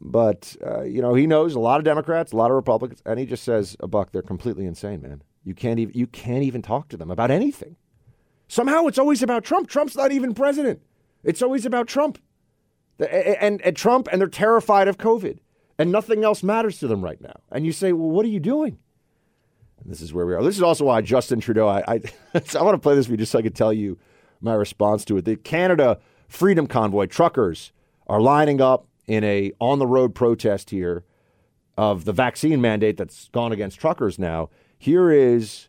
But, 0.00 0.56
uh, 0.64 0.82
you 0.82 1.00
know, 1.00 1.14
he 1.14 1.26
knows 1.26 1.54
a 1.54 1.58
lot 1.58 1.78
of 1.78 1.84
Democrats, 1.84 2.32
a 2.32 2.36
lot 2.36 2.50
of 2.50 2.54
Republicans, 2.54 3.02
and 3.06 3.18
he 3.18 3.24
just 3.24 3.42
says, 3.42 3.76
a 3.80 3.88
buck, 3.88 4.12
they're 4.12 4.22
completely 4.22 4.66
insane, 4.66 5.00
man. 5.00 5.22
You 5.42 5.54
can't 5.54 5.78
even 5.78 5.94
you 5.94 6.06
can't 6.06 6.42
even 6.42 6.60
talk 6.60 6.88
to 6.88 6.96
them 6.96 7.10
about 7.10 7.30
anything. 7.30 7.76
Somehow 8.48 8.86
it's 8.86 8.98
always 8.98 9.22
about 9.22 9.44
Trump. 9.44 9.68
Trump's 9.68 9.96
not 9.96 10.12
even 10.12 10.34
president. 10.34 10.82
It's 11.24 11.40
always 11.40 11.64
about 11.64 11.88
Trump. 11.88 12.18
And, 12.98 13.60
and 13.62 13.76
Trump, 13.76 14.08
and 14.10 14.20
they're 14.20 14.28
terrified 14.28 14.88
of 14.88 14.98
COVID. 14.98 15.38
And 15.78 15.92
nothing 15.92 16.24
else 16.24 16.42
matters 16.42 16.78
to 16.78 16.88
them 16.88 17.02
right 17.02 17.20
now. 17.20 17.40
And 17.52 17.66
you 17.66 17.72
say, 17.72 17.92
well, 17.92 18.08
what 18.08 18.24
are 18.24 18.30
you 18.30 18.40
doing? 18.40 18.78
And 19.82 19.92
this 19.92 20.00
is 20.00 20.14
where 20.14 20.24
we 20.24 20.34
are. 20.34 20.42
This 20.42 20.56
is 20.56 20.62
also 20.62 20.86
why 20.86 21.02
Justin 21.02 21.40
Trudeau, 21.40 21.68
I, 21.68 21.84
I, 21.86 21.94
I 22.58 22.62
want 22.62 22.74
to 22.74 22.78
play 22.78 22.94
this 22.94 23.06
for 23.06 23.12
you 23.12 23.18
just 23.18 23.32
so 23.32 23.38
I 23.38 23.42
can 23.42 23.52
tell 23.52 23.72
you 23.72 23.98
my 24.40 24.54
response 24.54 25.04
to 25.06 25.16
it. 25.18 25.24
The 25.24 25.36
Canada 25.36 25.98
Freedom 26.28 26.66
Convoy 26.66 27.06
truckers 27.06 27.72
are 28.06 28.20
lining 28.20 28.60
up 28.60 28.86
in 29.06 29.22
a 29.24 29.52
on 29.60 29.78
the 29.78 29.86
road 29.86 30.14
protest 30.14 30.70
here 30.70 31.04
of 31.76 32.04
the 32.04 32.12
vaccine 32.12 32.60
mandate 32.60 32.96
that's 32.96 33.28
gone 33.28 33.52
against 33.52 33.78
truckers 33.78 34.18
now. 34.18 34.48
Here 34.78 35.10
is 35.10 35.68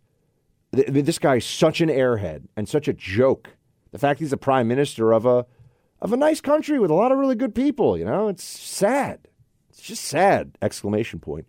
this 0.72 1.20
guy's 1.20 1.46
such 1.46 1.82
an 1.82 1.90
airhead 1.90 2.48
and 2.56 2.68
such 2.68 2.88
a 2.88 2.94
joke. 2.94 3.58
The 3.92 4.00
fact 4.00 4.20
he's 4.20 4.32
the 4.32 4.38
prime 4.38 4.68
minister 4.68 5.12
of 5.12 5.26
a 5.26 5.46
of 6.00 6.14
a 6.14 6.18
nice 6.18 6.42
country 6.42 6.80
with 6.80 6.92
a 6.92 6.94
lot 6.94 7.12
of 7.12 7.18
really 7.18 7.36
good 7.36 7.56
people, 7.56 7.98
you 7.98 8.06
know, 8.06 8.28
it's 8.28 8.44
sad. 8.44 9.28
It's 9.78 9.86
just 9.86 10.06
sad! 10.06 10.58
Exclamation 10.60 11.20
point. 11.20 11.46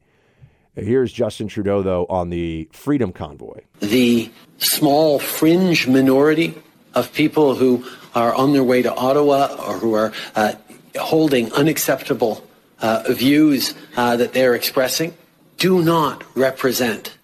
Here's 0.75 1.11
Justin 1.11 1.49
Trudeau, 1.49 1.83
though, 1.83 2.05
on 2.11 2.29
the 2.29 2.69
Freedom 2.73 3.11
Convoy. 3.11 3.63
The 3.81 4.31
small 4.59 5.19
fringe 5.19 5.89
minority 5.89 6.55
of 6.95 7.13
people 7.15 7.55
who 7.55 7.87
are 8.15 8.35
on 8.35 8.53
their 8.53 8.63
way 8.63 8.83
to 8.83 8.95
Ottawa 8.95 9.57
or 9.67 9.79
who 9.79 9.95
are 9.95 10.13
uh, 10.37 10.53
holding 11.01 11.51
unacceptable 11.55 12.47
uh, 12.83 13.05
views 13.09 13.73
uh, 13.97 14.17
that 14.17 14.35
they're 14.35 14.55
expressing 14.55 15.17
do 15.57 15.83
not 15.83 16.23
represent 16.37 17.17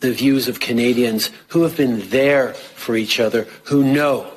the 0.00 0.12
views 0.12 0.48
of 0.48 0.60
Canadians 0.60 1.30
who 1.48 1.62
have 1.62 1.76
been 1.76 2.08
there 2.08 2.54
for 2.54 2.96
each 2.96 3.20
other, 3.20 3.46
who 3.64 3.84
know 3.84 4.32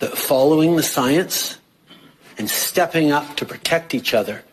that 0.00 0.16
following 0.16 0.76
the 0.76 0.82
science 0.82 1.56
and 2.36 2.50
stepping 2.50 3.12
up 3.12 3.36
to 3.36 3.46
protect 3.46 3.94
each 3.94 4.12
other 4.12 4.44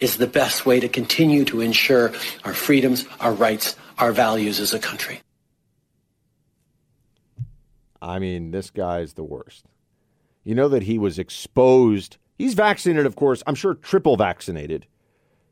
is 0.00 0.16
the 0.16 0.26
best 0.26 0.66
way 0.66 0.80
to 0.80 0.88
continue 0.88 1.44
to 1.46 1.60
ensure 1.60 2.12
our 2.44 2.54
freedoms, 2.54 3.04
our 3.20 3.32
rights, 3.32 3.76
our 3.98 4.12
values 4.12 4.60
as 4.60 4.74
a 4.74 4.78
country. 4.78 5.20
I 8.00 8.18
mean, 8.18 8.52
this 8.52 8.70
guy's 8.70 9.14
the 9.14 9.24
worst. 9.24 9.64
You 10.44 10.54
know 10.54 10.68
that 10.68 10.84
he 10.84 10.98
was 10.98 11.18
exposed. 11.18 12.16
He's 12.36 12.54
vaccinated, 12.54 13.06
of 13.06 13.16
course, 13.16 13.42
I'm 13.46 13.56
sure 13.56 13.74
triple 13.74 14.16
vaccinated 14.16 14.86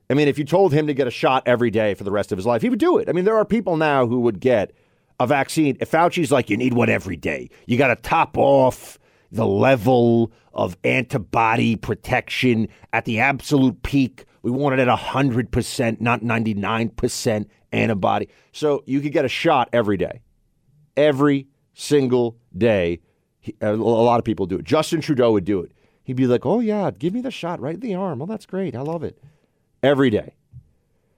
I 0.09 0.15
mean, 0.15 0.29
if 0.29 0.39
you 0.39 0.45
told 0.45 0.73
him 0.73 0.87
to 0.87 0.95
get 0.95 1.07
a 1.07 1.11
shot 1.11 1.43
every 1.47 1.71
day 1.71 1.95
for 1.95 2.05
the 2.05 2.11
rest 2.11 2.31
of 2.31 2.39
his 2.39 2.47
life, 2.47 2.63
he 2.63 2.71
would 2.71 2.79
do 2.79 2.99
it. 2.99 3.09
I 3.09 3.13
mean, 3.13 3.25
there 3.25 3.37
are 3.37 3.45
people 3.45 3.77
now 3.77 4.07
who 4.07 4.21
would 4.21 4.41
get 4.41 4.73
a 5.19 5.27
vaccine. 5.27 5.77
If 5.81 5.91
Fauci's 5.91 6.31
like, 6.31 6.49
you 6.49 6.57
need 6.57 6.75
one 6.75 6.89
every 6.89 7.17
day, 7.17 7.51
you 7.67 7.77
got 7.77 7.89
to 7.89 7.97
top 7.97 8.39
off 8.39 8.99
the 9.33 9.47
level 9.47 10.31
of 10.55 10.77
antibody 10.85 11.77
protection 11.77 12.69
at 12.93 13.05
the 13.05 13.19
absolute 13.19 13.83
peak. 13.83 14.25
We 14.47 14.53
want 14.53 14.79
it 14.79 14.87
at 14.87 14.99
100%, 14.99 16.01
not 16.01 16.21
99% 16.21 17.47
antibody. 17.73 18.29
So 18.53 18.85
you 18.87 19.01
could 19.01 19.11
get 19.11 19.25
a 19.25 19.29
shot 19.29 19.69
every 19.73 19.97
day. 19.97 20.21
Every 20.97 21.49
single 21.75 22.37
day. 22.57 23.01
A 23.61 23.73
lot 23.73 24.21
of 24.21 24.25
people 24.25 24.47
do 24.47 24.55
it. 24.55 24.65
Justin 24.65 25.01
Trudeau 25.01 25.33
would 25.33 25.45
do 25.45 25.59
it. 25.63 25.73
He'd 26.05 26.15
be 26.15 26.29
like, 26.29 26.47
oh, 26.47 26.61
yeah, 26.61 26.93
give 26.97 27.13
me 27.13 27.23
the 27.23 27.33
shot 27.33 27.59
right 27.59 27.75
in 27.75 27.81
the 27.81 27.97
arm. 27.97 28.21
Well, 28.21 28.29
that's 28.29 28.47
great. 28.47 28.77
I 28.77 28.83
love 28.83 29.03
it 29.03 29.19
every 29.83 30.11
day. 30.11 30.37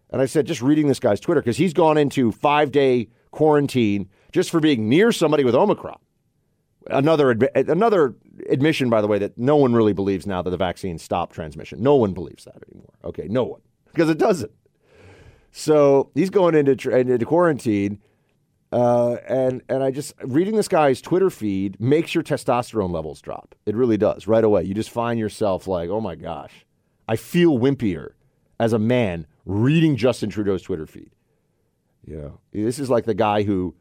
And 0.08 0.22
I 0.22 0.24
said, 0.24 0.46
just 0.46 0.62
reading 0.62 0.88
this 0.88 0.98
guy's 0.98 1.20
Twitter, 1.20 1.42
because 1.42 1.58
he's 1.58 1.74
gone 1.74 1.98
into 1.98 2.32
five 2.32 2.72
day 2.72 3.10
quarantine 3.30 4.08
just 4.32 4.48
for 4.48 4.58
being 4.58 4.88
near 4.88 5.12
somebody 5.12 5.44
with 5.44 5.54
Omicron. 5.54 5.98
Another 6.88 7.30
another 7.54 8.14
admission, 8.48 8.88
by 8.88 9.00
the 9.00 9.06
way, 9.06 9.18
that 9.18 9.36
no 9.36 9.56
one 9.56 9.74
really 9.74 9.92
believes 9.92 10.26
now 10.26 10.40
that 10.40 10.50
the 10.50 10.56
vaccine 10.56 10.98
stopped 10.98 11.34
transmission. 11.34 11.82
No 11.82 11.96
one 11.96 12.14
believes 12.14 12.44
that 12.44 12.56
anymore. 12.70 12.94
Okay, 13.04 13.28
no 13.28 13.44
one 13.44 13.60
because 13.92 14.08
it 14.08 14.18
doesn't. 14.18 14.52
So 15.52 16.10
he's 16.14 16.30
going 16.30 16.54
into 16.54 16.90
into 16.90 17.26
quarantine, 17.26 18.00
uh, 18.72 19.16
and 19.28 19.62
and 19.68 19.82
I 19.82 19.90
just 19.90 20.14
reading 20.22 20.56
this 20.56 20.68
guy's 20.68 21.00
Twitter 21.00 21.30
feed 21.30 21.80
makes 21.80 22.14
your 22.14 22.24
testosterone 22.24 22.92
levels 22.92 23.20
drop. 23.20 23.54
It 23.66 23.76
really 23.76 23.96
does 23.96 24.26
right 24.26 24.44
away. 24.44 24.64
You 24.64 24.74
just 24.74 24.90
find 24.90 25.18
yourself 25.18 25.66
like, 25.66 25.90
oh 25.90 26.00
my 26.00 26.14
gosh, 26.14 26.64
I 27.06 27.16
feel 27.16 27.58
wimpier 27.58 28.12
as 28.60 28.72
a 28.72 28.78
man 28.78 29.26
reading 29.44 29.96
Justin 29.96 30.30
Trudeau's 30.30 30.62
Twitter 30.62 30.86
feed. 30.86 31.10
You 32.06 32.16
know, 32.16 32.40
this 32.52 32.78
is 32.78 32.88
like 32.88 33.04
the 33.04 33.14
guy 33.14 33.42
who 33.42 33.74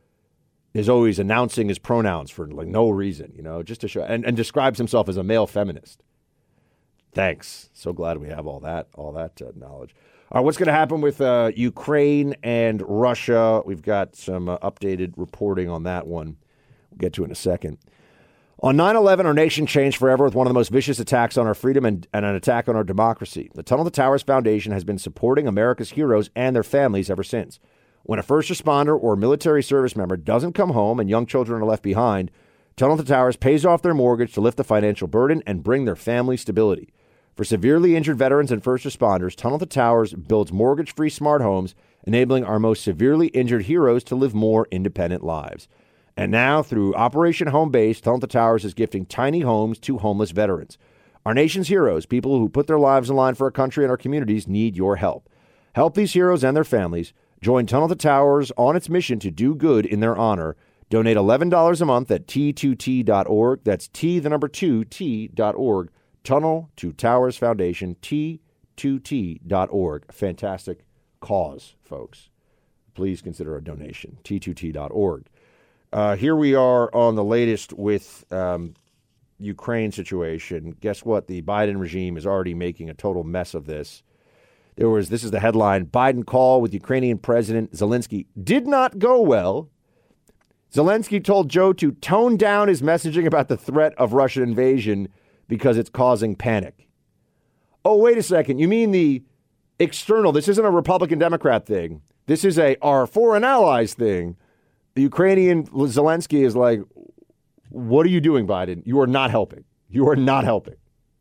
is 0.78 0.90
always 0.90 1.20
announcing 1.20 1.70
his 1.70 1.80
pronouns 1.80 2.30
for 2.30 2.48
like 2.48 2.68
no 2.68 2.90
reason, 2.90 3.34
you 3.36 3.42
know, 3.42 3.63
just 3.63 3.82
to 3.82 3.88
show 3.88 4.04
and, 4.04 4.26
and 4.26 4.36
describes 4.38 4.78
himself 4.78 5.10
as 5.10 5.18
a 5.18 5.24
male 5.24 5.48
feminist. 5.48 6.04
Thanks. 7.13 7.70
So 7.74 7.94
glad 7.94 8.18
we 8.18 8.28
have 8.28 8.46
all 8.46 8.60
that 8.62 8.88
all 8.94 9.12
that 9.13 9.42
uh, 9.42 9.52
knowledge. 9.56 9.96
All 10.32 10.40
right, 10.40 10.46
what's 10.46 10.58
going 10.58 10.68
to 10.68 10.74
happen 10.74 11.00
with 11.00 11.22
uh, 11.22 11.52
Ukraine 11.56 12.36
and 12.44 12.84
Russia? 12.86 13.62
We've 13.66 13.82
got 13.82 14.16
some 14.16 14.50
uh, 14.50 14.58
updated 14.58 15.13
reporting 15.16 15.70
on 15.70 15.84
that 15.84 16.06
one. 16.06 16.36
We'll 16.92 16.98
get 16.98 17.13
to 17.13 17.24
in 17.24 17.32
a 17.32 17.36
second. 17.36 17.78
On 18.62 18.76
9 18.76 18.96
11, 18.96 19.26
our 19.26 19.34
nation 19.34 19.68
changed 19.68 19.98
forever 19.98 20.26
with 20.26 20.34
one 20.34 20.48
of 20.48 20.50
the 20.50 20.58
most 20.58 20.70
vicious 20.70 21.00
attacks 21.00 21.38
on 21.38 21.48
our 21.48 21.54
freedom 21.54 21.86
and, 21.86 22.08
and, 22.12 22.26
an 22.26 22.36
attack 22.36 22.68
on 22.68 22.76
our 22.76 22.84
democracy. 22.84 23.52
The 23.54 23.63
Tunnel 23.63 23.86
to 23.86 23.92
Towers 23.92 24.24
Foundation 24.24 24.72
has 24.72 24.84
been 24.84 24.98
supporting 24.98 25.48
America's 25.48 25.92
heroes 25.92 26.32
and 26.36 26.56
their 26.56 26.63
families 26.63 27.10
ever 27.10 27.24
since. 27.24 27.60
When 28.08 28.20
a 28.20 28.24
first 28.24 28.50
responder 28.50 28.98
or 28.98 29.17
military 29.17 29.62
service 29.62 29.98
member 29.98 30.15
doesn't 30.15 30.54
come 30.54 30.70
home 30.70 31.02
and 31.02 31.10
young 31.10 31.26
children 31.26 31.62
are 31.62 31.65
left 31.65 31.84
behind, 31.84 32.32
Tunnel 32.78 32.96
to 32.96 33.04
Towers 33.04 33.36
pays 33.36 33.65
off 33.65 33.82
their 33.82 33.93
mortgage 33.93 34.32
to 34.32 34.39
lift 34.39 34.56
the 34.56 34.63
financial 34.63 35.10
burden 35.10 35.43
and 35.46 35.62
bring 35.62 35.84
their 35.84 35.98
family 35.98 36.38
stability. 36.38 36.93
For 37.36 37.43
severely 37.43 37.98
injured 37.98 38.17
veterans 38.17 38.50
and 38.50 38.63
first 38.63 38.86
responders, 38.86 39.36
Tunnel 39.36 39.60
to 39.60 39.65
Towers 39.65 40.13
builds 40.13 40.54
mortgage 40.54 40.96
free 40.96 41.10
smart 41.10 41.41
homes, 41.41 41.76
enabling 42.06 42.46
our 42.46 42.60
most 42.60 42.82
severely 42.82 43.28
injured 43.28 43.63
heroes 43.63 44.06
to 44.06 44.15
live 44.15 44.34
more 44.34 44.70
independent 44.72 45.22
lives. 45.22 45.67
And 46.15 46.32
now, 46.32 46.63
through 46.63 46.96
Operation 46.96 47.50
Home 47.50 47.72
Base, 47.72 48.00
Tunnel 48.00 48.22
to 48.22 48.28
Towers 48.28 48.63
is 48.63 48.74
gifting 48.74 49.06
tiny 49.06 49.41
homes 49.41 49.80
to 49.80 49.98
homeless 49.98 50.32
veterans. 50.32 50.78
Our 51.26 51.34
nation's 51.34 51.67
heroes, 51.67 52.06
people 52.06 52.39
who 52.39 52.48
put 52.48 52.67
their 52.67 52.80
lives 52.80 53.10
in 53.10 53.17
line 53.17 53.36
for 53.36 53.48
our 53.48 53.52
country 53.52 53.84
and 53.84 53.91
our 53.91 53.98
communities, 53.98 54.48
need 54.48 54.78
your 54.78 54.96
help. 54.96 55.28
Help 55.74 55.96
these 55.96 56.13
heroes 56.13 56.46
and 56.46 56.56
their 56.56 56.63
families. 56.63 57.12
Join 57.41 57.65
Tunnel 57.65 57.89
to 57.89 57.95
Towers 57.95 58.52
on 58.58 58.76
its 58.76 58.89
mission 58.89 59.19
to 59.19 59.32
do 59.32 59.56
good 59.56 59.86
in 59.86 60.00
their 60.00 60.17
honor. 60.17 60.56
Donate 60.89 61.17
$11 61.17 61.82
a 61.82 61.86
month 61.86 62.12
at 62.12 62.28
t2t.org. 62.28 63.62
That's 63.63 63.88
T, 63.89 64.19
the 64.19 64.30
number 64.30 64.47
2, 64.47 64.86
T.org. 64.86 65.89
Tunnel 66.23 66.69
to 66.76 66.93
Towers 66.93 67.38
Foundation, 67.38 67.95
T2T.org. 68.02 70.12
Fantastic 70.12 70.86
cause, 71.19 71.76
folks. 71.82 72.30
Please 72.95 73.21
consider 73.21 73.56
a 73.56 73.63
donation, 73.63 74.17
T2T.org. 74.23 75.28
Uh, 75.93 76.15
here 76.15 76.36
we 76.36 76.54
are 76.54 76.93
on 76.93 77.15
the 77.15 77.23
latest 77.23 77.71
with 77.73 78.26
um, 78.32 78.73
Ukraine 79.39 79.91
situation. 79.91 80.76
Guess 80.82 81.06
what? 81.06 81.28
The 81.28 81.41
Biden 81.43 81.80
regime 81.80 82.17
is 82.17 82.26
already 82.26 82.54
making 82.54 82.89
a 82.89 82.93
total 82.93 83.23
mess 83.23 83.54
of 83.54 83.65
this. 83.65 84.04
There 84.78 84.90
was 84.90 85.10
this 85.10 85.24
is 85.24 85.32
the 85.32 85.40
headline: 85.40 85.88
Biden 85.88 86.26
call 86.26 86.62
with 86.62 86.74
Ukrainian 86.74 87.18
President 87.18 87.74
Zelensky 87.74 88.28
did 88.42 88.68
not 88.68 89.00
go 89.00 89.20
well. 89.20 89.70
Zelensky 90.74 91.24
told 91.24 91.50
Joe 91.50 91.74
to 91.74 91.92
tone 91.94 92.38
down 92.38 92.68
his 92.68 92.82
messaging 92.82 93.26
about 93.26 93.48
the 93.48 93.58
threat 93.58 93.94
of 93.98 94.13
Russian 94.13 94.44
invasion 94.44 95.10
because 95.48 95.78
it's 95.78 95.90
causing 95.90 96.36
panic. 96.36 96.88
Oh, 97.84 97.98
wait 97.98 98.18
a 98.18 98.24
second. 98.24 98.60
You 98.60 98.68
mean 98.68 98.92
the 98.92 99.24
external? 99.80 100.32
This 100.32 100.48
isn't 100.48 100.66
a 100.66 100.70
Republican 100.70 101.20
Democrat 101.20 101.66
thing. 101.66 102.02
This 102.28 102.44
is 102.44 102.60
a 102.60 102.76
our 102.82 103.08
foreign 103.08 103.44
allies 103.44 103.94
thing. 103.94 104.36
The 104.94 105.02
Ukrainian 105.02 105.66
Zelensky 105.68 106.46
is 106.46 106.56
like, 106.56 106.82
what 107.70 108.06
are 108.06 108.10
you 108.10 108.22
doing, 108.22 108.46
Biden? 108.46 108.86
You 108.86 109.00
are 109.00 109.08
not 109.08 109.32
helping. 109.32 109.63
You 109.90 110.10
are 110.10 110.16
not 110.16 110.44
helping. 110.44 110.76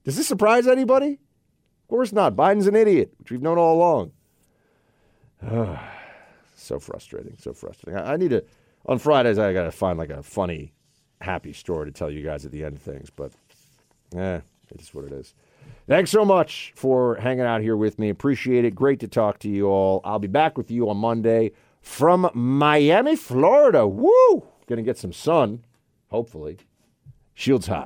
Does 0.05 0.17
this 0.17 0.27
surprise 0.27 0.67
anybody? 0.67 1.21
Of 1.87 1.91
course 1.91 2.13
not. 2.13 2.35
Biden's 2.35 2.67
an 2.67 2.75
idiot, 2.75 3.13
which 3.19 3.31
we've 3.31 3.41
known 3.41 3.59
all 3.59 3.77
along. 3.77 4.11
so 6.57 6.81
frustrating. 6.81 7.37
So 7.39 7.53
frustrating. 7.53 8.03
I, 8.03 8.15
I 8.15 8.17
need 8.17 8.31
to, 8.31 8.45
on 8.87 8.99
Fridays, 8.99 9.39
I 9.39 9.53
got 9.53 9.67
to 9.67 9.71
find 9.71 9.97
like 9.97 10.11
a 10.11 10.21
funny, 10.21 10.73
happy 11.21 11.53
story 11.53 11.87
to 11.87 11.93
tell 11.93 12.11
you 12.11 12.25
guys 12.25 12.45
at 12.45 12.51
the 12.51 12.65
end 12.65 12.75
of 12.75 12.83
things. 12.83 13.09
But, 13.09 13.31
eh, 14.17 14.41
it 14.69 14.81
is 14.81 14.93
what 14.93 15.05
it 15.05 15.13
is. 15.13 15.33
Thanks 15.87 16.11
so 16.11 16.25
much 16.25 16.73
for 16.75 17.15
hanging 17.17 17.45
out 17.45 17.61
here 17.61 17.77
with 17.77 18.01
me. 18.01 18.09
Appreciate 18.09 18.65
it. 18.65 18.75
Great 18.75 18.99
to 18.99 19.07
talk 19.07 19.39
to 19.41 19.49
you 19.49 19.69
all. 19.69 20.01
I'll 20.03 20.19
be 20.19 20.27
back 20.27 20.59
with 20.59 20.73
you 20.73 20.91
on 20.91 20.97
Monday 20.97 21.53
from 21.81 22.29
Miami, 22.35 23.15
Florida. 23.15 23.87
Woo! 23.87 24.45
Gonna 24.67 24.83
get 24.83 24.99
some 24.99 25.13
sun, 25.13 25.65
hopefully. 26.09 26.59
Shields 27.35 27.69
high. 27.69 27.85